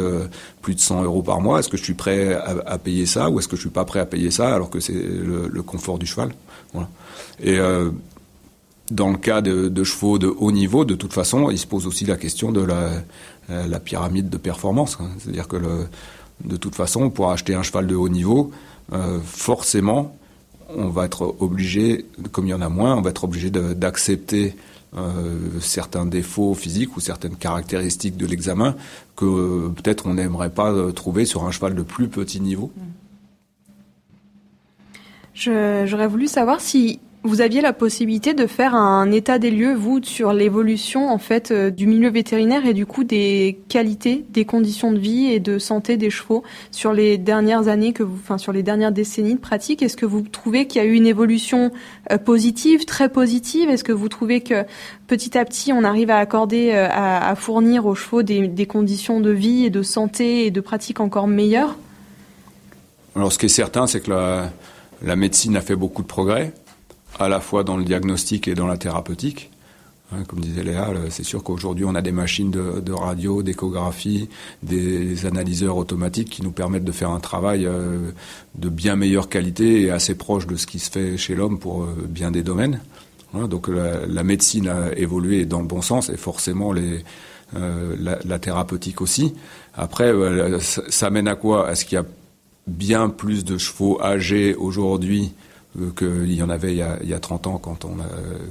[0.62, 1.60] plus de 100 euros par mois?
[1.60, 4.00] Est-ce que je suis prêt à, payer ça ou est-ce que je suis pas prêt
[4.00, 6.34] à payer ça alors que c'est le, confort du cheval?
[6.74, 6.90] Voilà.
[7.42, 7.58] Et
[8.92, 12.06] dans le cas de, chevaux de haut niveau, de toute façon, il se pose aussi
[12.06, 14.98] la question de la, pyramide de performance.
[15.00, 15.10] Hein.
[15.20, 15.58] C'est-à-dire que
[16.44, 18.52] de toute façon, pour acheter un cheval de haut niveau,
[18.92, 20.16] euh, forcément,
[20.76, 24.56] on va être obligé, comme il y en a moins, on va être obligé d'accepter
[24.96, 28.76] euh, certains défauts physiques ou certaines caractéristiques de l'examen
[29.16, 32.72] que euh, peut-être on n'aimerait pas trouver sur un cheval de plus petit niveau.
[35.34, 40.04] J'aurais voulu savoir si vous aviez la possibilité de faire un état des lieux, vous,
[40.04, 44.92] sur l'évolution en fait euh, du milieu vétérinaire et du coup des qualités, des conditions
[44.92, 48.52] de vie et de santé des chevaux sur les dernières années que vous, enfin sur
[48.52, 49.82] les dernières décennies de pratique?
[49.82, 51.72] Est-ce que vous trouvez qu'il y a eu une évolution
[52.12, 53.70] euh, positive, très positive?
[53.70, 54.66] Est-ce que vous trouvez que
[55.08, 59.32] petit à petit on arrive à accorder, euh, à, fournir aux chevaux des, conditions de
[59.32, 61.78] vie et de santé et de pratique encore meilleures?
[63.16, 64.12] Alors, ce qui est certain, c'est que
[65.02, 66.54] la médecine a fait beaucoup de progrès
[67.20, 69.50] à la fois dans le diagnostic et dans la thérapeutique.
[70.14, 74.30] Hein, comme disait Léa, c'est sûr qu'aujourd'hui on a des machines de, radio, d'échographie,
[74.62, 78.12] des analyseurs automatiques qui nous permettent de faire un travail euh,
[78.56, 81.84] de bien meilleure qualité et assez proche de ce qui se fait chez l'homme pour
[81.84, 82.80] euh, bien des domaines.
[83.34, 86.74] donc la, médecine a évolué dans le bon sens et forcément
[87.56, 87.96] euh,
[88.26, 89.34] la, thérapeutique aussi.
[89.76, 90.14] Après,
[90.60, 91.72] ça, mène à quoi?
[91.72, 92.06] Est-ce qu'il y a
[92.68, 95.32] bien plus de chevaux âgés aujourd'hui
[95.98, 97.98] qu'il y en avait il y, a, il y a 30 ans quand on,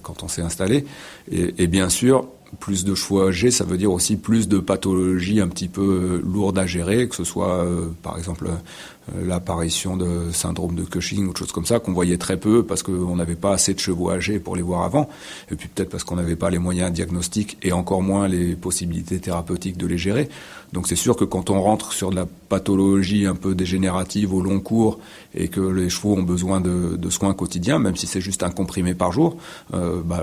[0.03, 0.85] quand on s'est installé.
[1.31, 2.27] Et, bien sûr,
[2.61, 6.23] plus de choix âgés, ça veut dire aussi plus de pathologies un petit peu euh,
[6.25, 11.27] lourdes à gérer, que ce soit euh, par exemple euh, l'apparition de syndrome de Cushing
[11.27, 13.81] ou de choses comme ça qu'on voyait très peu parce qu'on n'avait pas assez de
[13.81, 15.09] chevaux âgés pour les voir avant,
[15.51, 19.19] et puis peut-être parce qu'on n'avait pas les moyens diagnostiques et encore moins les possibilités
[19.19, 20.29] thérapeutiques de les gérer.
[20.73, 24.41] Donc c'est sûr que quand on rentre sur de la pathologie un peu dégénérative au
[24.41, 25.01] long cours
[25.35, 28.95] et que les chevaux ont besoin de, soins quotidiens, même si c'est juste un comprimé
[28.95, 29.37] par jour,
[29.75, 30.23] euh, bah,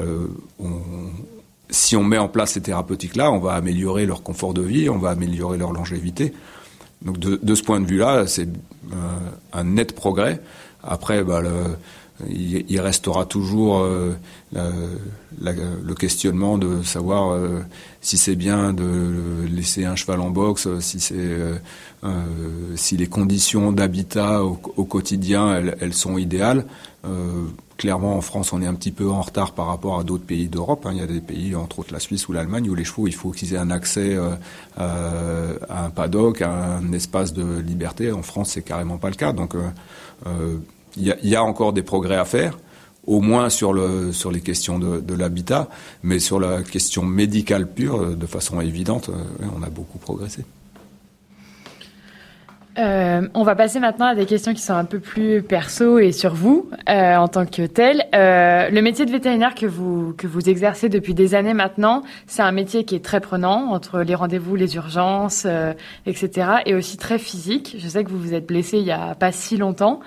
[0.60, 0.70] on,
[1.70, 4.98] si on met en place ces thérapeutiques-là, on va améliorer leur confort de vie, on
[4.98, 6.34] va améliorer leur longévité.
[7.02, 8.50] Donc de, ce point de vue-là, c'est
[8.92, 8.96] euh,
[9.54, 10.42] un net progrès.
[10.84, 11.42] Après, bah,
[12.28, 14.14] il, restera toujours euh,
[14.52, 17.60] le questionnement de savoir euh,
[18.02, 21.14] si c'est bien de laisser un cheval en boxe, si
[22.98, 26.66] les conditions d'habitat au, quotidien elles, sont idéales
[27.80, 30.50] clairement, en France, on est un petit peu en retard par rapport à d'autres pays
[30.50, 30.86] d'Europe.
[30.86, 30.92] Hein.
[30.94, 33.16] Il y a des pays, entre autres la Suisse ou l'Allemagne, où les chevaux, il
[33.16, 34.36] faut qu'ils aient un accès euh,
[34.80, 38.12] euh, à un paddock, à un espace de liberté.
[38.12, 39.32] En France, c'est carrément pas le cas.
[39.32, 40.58] Donc, euh,
[40.98, 42.60] il y, a, encore des progrès à faire
[43.08, 45.70] au moins sur, le, sur les questions de l'habitat,
[46.04, 49.10] mais sur la question médicale pure, de façon évidente,
[49.58, 50.44] on a beaucoup progressé.
[52.80, 56.12] Euh, on va passer maintenant à des questions qui sont un peu plus perso et
[56.12, 58.06] sur vous euh, en tant que tel.
[58.16, 62.42] Euh, le métier de vétérinaire que vous que vous exercez depuis des années maintenant, c'est
[62.42, 65.46] un métier qui est très prenant entre les rendez-vous, les urgences,
[66.06, 66.48] etc.
[66.66, 67.76] et aussi très physique.
[67.80, 70.00] Je sais que vous vous êtes blessé il y a pas si longtemps.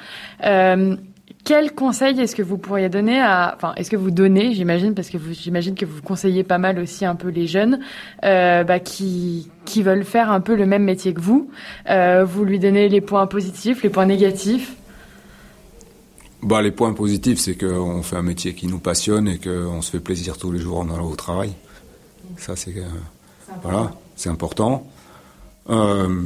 [1.44, 5.10] Quel conseil est-ce que vous pourriez donner à, enfin, est-ce que vous donnez, j'imagine, parce
[5.10, 7.80] que j'imagine que vous conseillez pas mal aussi un peu les jeunes
[8.24, 11.50] euh, bah, qui qui veulent faire un peu le même métier que vous.
[11.88, 14.76] Euh, vous lui donnez les points positifs, les points négatifs.
[16.42, 19.90] Bah, les points positifs, c'est qu'on fait un métier qui nous passionne et qu'on se
[19.90, 21.52] fait plaisir tous les jours en allant au travail.
[22.36, 22.82] Ça, c'est euh,
[23.62, 24.86] voilà, c'est important.
[25.70, 26.22] Euh,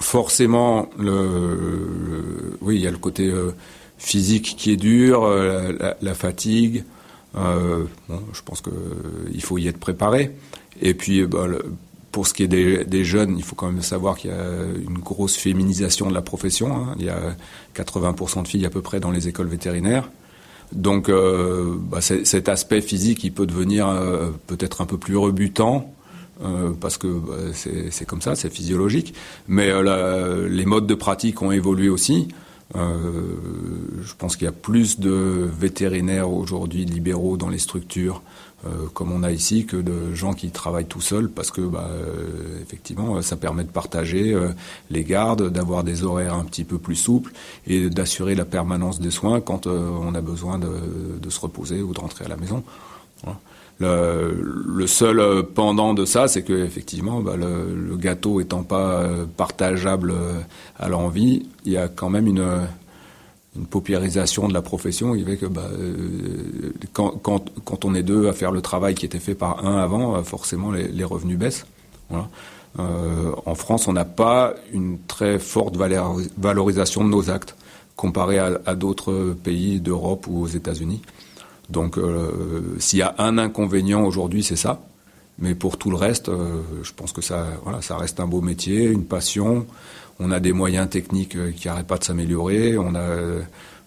[0.00, 3.54] forcément, le, oui, il y a le côté euh,
[3.98, 6.84] physique qui est dur, euh, la, fatigue.
[7.36, 7.84] Euh,
[8.32, 10.32] je pense qu'il euh, faut y être préparé.
[10.80, 11.46] Et puis, bah,
[12.12, 14.46] pour ce qui est des, jeunes, il faut quand même savoir qu'il y a
[14.86, 16.76] une grosse féminisation de la profession.
[16.76, 16.94] Hein.
[16.98, 17.36] Il y a
[17.74, 20.08] 80% de filles à peu près dans les écoles vétérinaires.
[20.72, 23.88] Donc, bah, cet aspect physique, il peut devenir
[24.46, 25.92] peut-être un peu plus rebutant.
[26.80, 27.34] parce que bah,
[27.90, 29.14] c'est comme ça, c'est physiologique.
[29.48, 29.72] Mais
[30.48, 32.28] les modes de pratique ont évolué aussi.
[32.76, 33.36] Euh,
[34.02, 38.22] je pense qu'il y a plus de vétérinaires aujourd'hui libéraux dans les structures
[38.66, 41.90] euh, comme on a ici que de gens qui travaillent tout seuls parce que bah,
[41.90, 44.34] euh, effectivement ça permet de partager
[44.90, 47.32] les gardes, d'avoir des horaires un petit peu plus souples
[47.66, 52.00] et d'assurer la permanence des soins quand on a besoin de, se reposer ou de
[52.00, 52.64] rentrer à la maison.
[53.80, 59.24] Le, seul euh, pendant de ça, c'est que effectivement, bah, le, gâteau étant pas euh,
[59.24, 60.40] partageable euh,
[60.78, 62.46] à l'envie, il y a quand même une,
[63.56, 65.14] une de la profession.
[65.14, 65.68] Il y avait que bah,
[66.92, 70.70] quand, on est deux à faire le travail qui était fait par un avant, forcément
[70.70, 71.66] les, revenus baissent.
[72.76, 77.56] En France, on n'a pas une très forte valorisation de nos actes
[77.96, 81.00] comparé à, à d'autres pays d'Europe ou aux États-Unis.
[81.70, 84.80] Donc, euh, s'il y a un inconvénient aujourd'hui, c'est ça.
[85.38, 88.40] Mais pour tout le reste, euh, je pense que ça, voilà, ça reste un beau
[88.40, 89.66] métier, une passion.
[90.20, 92.78] On a des moyens techniques euh, qui n'arrêtent pas de s'améliorer.
[92.78, 93.42] On a euh,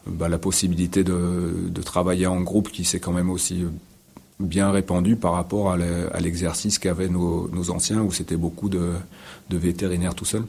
[0.05, 3.63] bah, la possibilité de, de, travailler en groupe qui s'est quand même aussi
[4.39, 8.91] bien répandu par rapport à l'exercice qu'avaient nos, nos, anciens où c'était beaucoup de,
[9.49, 10.45] de vétérinaires tout seuls.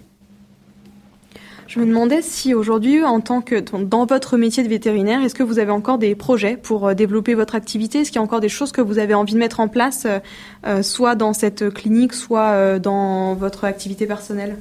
[1.69, 5.43] Je me demandais si aujourd'hui, en tant que dans votre métier de vétérinaire, est-ce que
[5.43, 7.99] vous avez encore des projets pour euh, développer votre activité?
[8.01, 10.07] Est-ce qu'il y a encore des choses que vous avez envie de mettre en place,
[10.07, 10.19] euh,
[10.67, 14.59] euh, soit dans cette clinique, soit dans votre activité personnelle?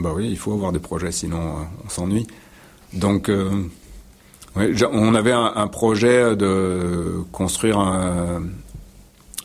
[0.00, 2.26] Bah oui, il faut avoir des projets, sinon on s'ennuie.
[2.92, 3.30] Donc,
[4.56, 8.42] on avait un, projet de construire un,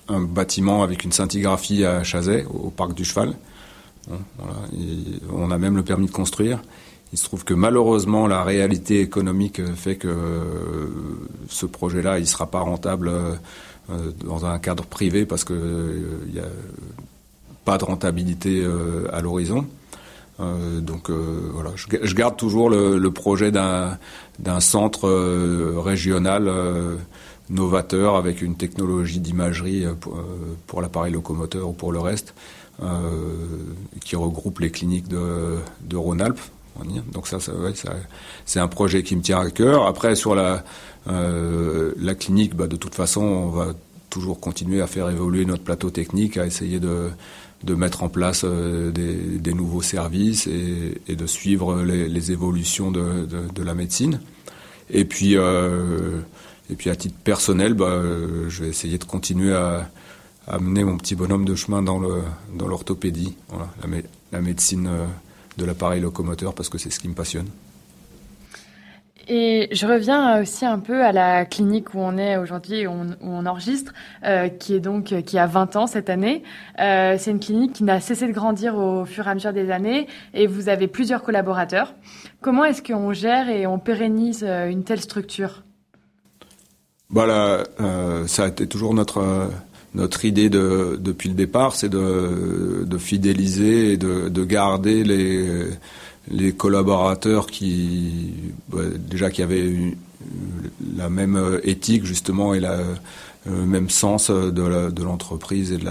[0.10, 3.36] bâtiment avec une scintigraphie à Chazet, au parc du Cheval.
[4.08, 4.56] Voilà.
[5.32, 6.60] on a même le permis de construire.
[7.14, 10.88] Il se trouve que malheureusement, la réalité économique fait que euh,
[11.48, 13.36] ce projet-là, il ne sera pas rentable euh,
[14.26, 18.66] dans un cadre privé parce qu'il n'y euh, a pas de rentabilité
[19.14, 19.66] à l'horizon.
[20.40, 25.08] donc voilà, je, garde toujours le, projet d'un centre
[25.80, 26.52] régional
[27.50, 29.86] novateur avec une technologie d'imagerie
[30.68, 32.34] pour l'appareil locomoteur ou pour le reste.
[32.82, 32.88] Euh,
[34.04, 36.40] qui regroupe les cliniques de, de Rhône-Alpes.
[37.14, 37.38] Donc ça,
[38.46, 39.86] c'est un projet qui me tient à cœur.
[39.86, 40.64] Après, sur la,
[41.08, 43.74] euh, clinique, bah, de toute façon, on va
[44.10, 47.12] toujours continuer à faire évoluer notre plateau technique, à essayer de,
[47.76, 54.20] mettre en place euh, des, nouveaux services et, de suivre les, évolutions de, la médecine.
[54.90, 58.02] Et puis, et puis à titre personnel, bah,
[58.50, 59.88] je vais essayer de continuer à,
[60.48, 62.24] amener mon petit bonhomme de chemin dans le
[62.54, 65.06] dans l'orthopédie, voilà, la, la, médecine euh,
[65.58, 67.48] de l'appareil locomoteur parce que c'est ce qui me passionne.
[69.30, 73.16] Et je reviens aussi un peu à la clinique où on est aujourd'hui, où, où,
[73.22, 73.94] on enregistre,
[74.26, 76.44] euh, qui est donc qui a 20 ans cette année.
[76.80, 79.72] Euh, c'est une clinique qui n'a cessé de grandir au fur et à mesure des
[79.72, 81.94] années, et vous avez plusieurs collaborateurs.
[82.42, 85.64] Comment est-ce qu'on gère et on pérennise euh, une telle structure?
[87.10, 89.50] Bah là, euh, ça a été toujours notre
[89.96, 95.68] notre idée de, depuis le départ, c'est de, de, fidéliser et de, de, garder les,
[96.32, 98.34] les collaborateurs qui,
[98.98, 99.96] déjà qui avaient une,
[100.98, 102.80] la même éthique justement et la,
[103.46, 105.86] le même sens de l'entreprise et de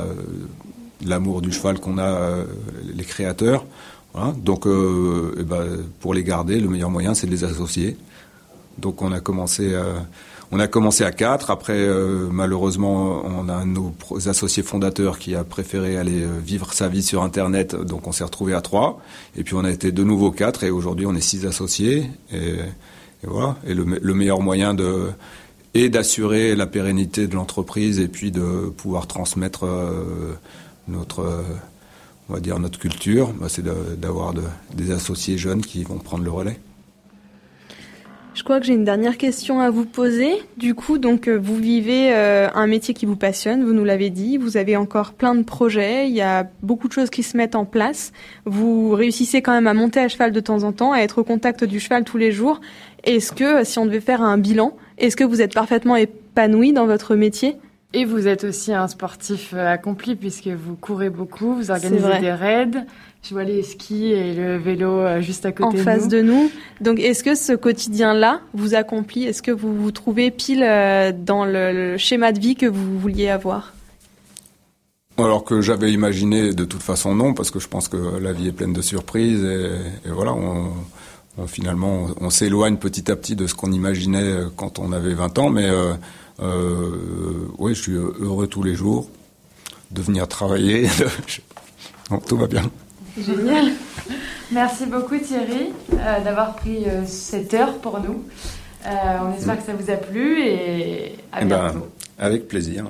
[1.07, 2.45] l'amour du cheval qu'on a
[2.95, 3.65] les créateurs.
[4.15, 4.33] Voilà.
[4.33, 5.67] Donc, euh, et ben,
[6.01, 7.97] pour les garder, le meilleur moyen, c'est de les associer.
[8.79, 10.07] Donc, on a commencé à
[10.53, 11.51] on a commencé à quatre.
[11.51, 13.95] Après, euh, malheureusement, on a un de nos
[14.29, 18.23] associés fondateurs qui a préféré aller euh, vivre sa vie sur Internet, donc on s'est
[18.23, 19.01] retrouvé à trois.
[19.35, 22.05] Et puis on a été de nouveau quatre, et aujourd'hui on est six associés.
[22.33, 22.57] Et,
[23.25, 23.57] voilà.
[23.67, 25.11] Et le, meilleur moyen de
[25.75, 30.35] et d'assurer la pérennité de l'entreprise et puis de pouvoir transmettre euh,
[30.87, 31.45] notre
[32.29, 33.65] on va dire notre culture, bah, c'est
[33.99, 34.35] d'avoir
[34.75, 36.61] des associés jeunes qui vont prendre le relais.
[38.35, 40.43] Je crois que j'ai une dernière question à vous poser.
[40.57, 44.09] Du coup, donc euh, vous vivez euh, un métier qui vous passionne, vous nous l'avez
[44.09, 47.37] dit, vous avez encore plein de projets, il y a beaucoup de choses qui se
[47.37, 48.13] mettent en place.
[48.47, 51.25] Vous réussissez quand même à monter à cheval de temps en temps, à être au
[51.25, 52.61] contact du cheval tous les jours.
[53.05, 56.87] Est-ce que si on devait faire un bilan, est-ce que vous êtes parfaitement épanoui dans
[56.87, 57.59] votre métier?
[57.95, 62.33] Et vous êtes aussi un sportif euh, accompli puisque vous courez beaucoup, vous organisez des
[62.33, 62.87] raids.
[63.23, 66.51] Je vois les skis et le vélo euh, juste à côté en face de nous.
[66.81, 69.25] Donc, est-ce que ce quotidien-là vous accomplit?
[69.25, 73.29] Est-ce que vous vous trouvez pile euh, dans le, schéma de vie que vous vouliez
[73.29, 73.75] avoir?
[75.19, 78.49] Alors que j'avais imaginé, de toute façon non, parce que je pense que la vie
[78.49, 80.73] est pleine de surprises et, voilà, on,
[81.47, 85.39] finalement on, s'éloigne petit à petit de ce qu'on imaginait euh, quand on avait 20
[85.39, 85.95] ans, mais euh,
[87.59, 89.09] oui, je suis heureux tous les jours
[89.93, 90.89] de venir travailler.
[92.27, 92.63] tout va bien.
[93.19, 93.73] Génial.
[94.51, 98.25] Merci beaucoup Thierry euh, d'avoir pris euh, cette heure pour nous.
[98.87, 98.91] Euh,
[99.23, 101.89] on espère que ça vous a plu et à eh ben, bientôt.
[102.19, 102.87] avec plaisir.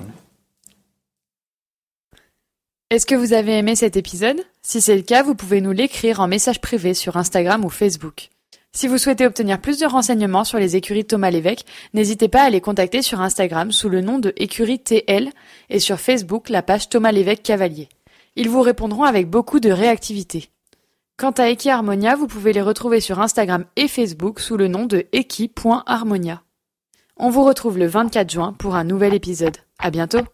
[2.89, 4.41] Est-ce que vous avez aimé cet épisode?
[4.61, 8.29] Si c'est le cas, vous pouvez nous l'écrire en message privé sur Instagram ou Facebook.
[8.71, 12.43] Si vous souhaitez obtenir plus de renseignements sur les écuries de Thomas Lévesque, n'hésitez pas
[12.43, 15.29] à les contacter sur Instagram sous le nom de écurie TL
[15.69, 17.87] et sur Facebook la page Thomas Lévesque Cavalier.
[18.35, 20.49] Ils vous répondront avec beaucoup de réactivité.
[21.17, 24.85] Quant à Eki Harmonia, vous pouvez les retrouver sur Instagram et Facebook sous le nom
[24.85, 26.41] de eki.harmonia.
[27.17, 29.57] On vous retrouve le 24 juin pour un nouvel épisode.
[29.77, 30.32] À bientôt!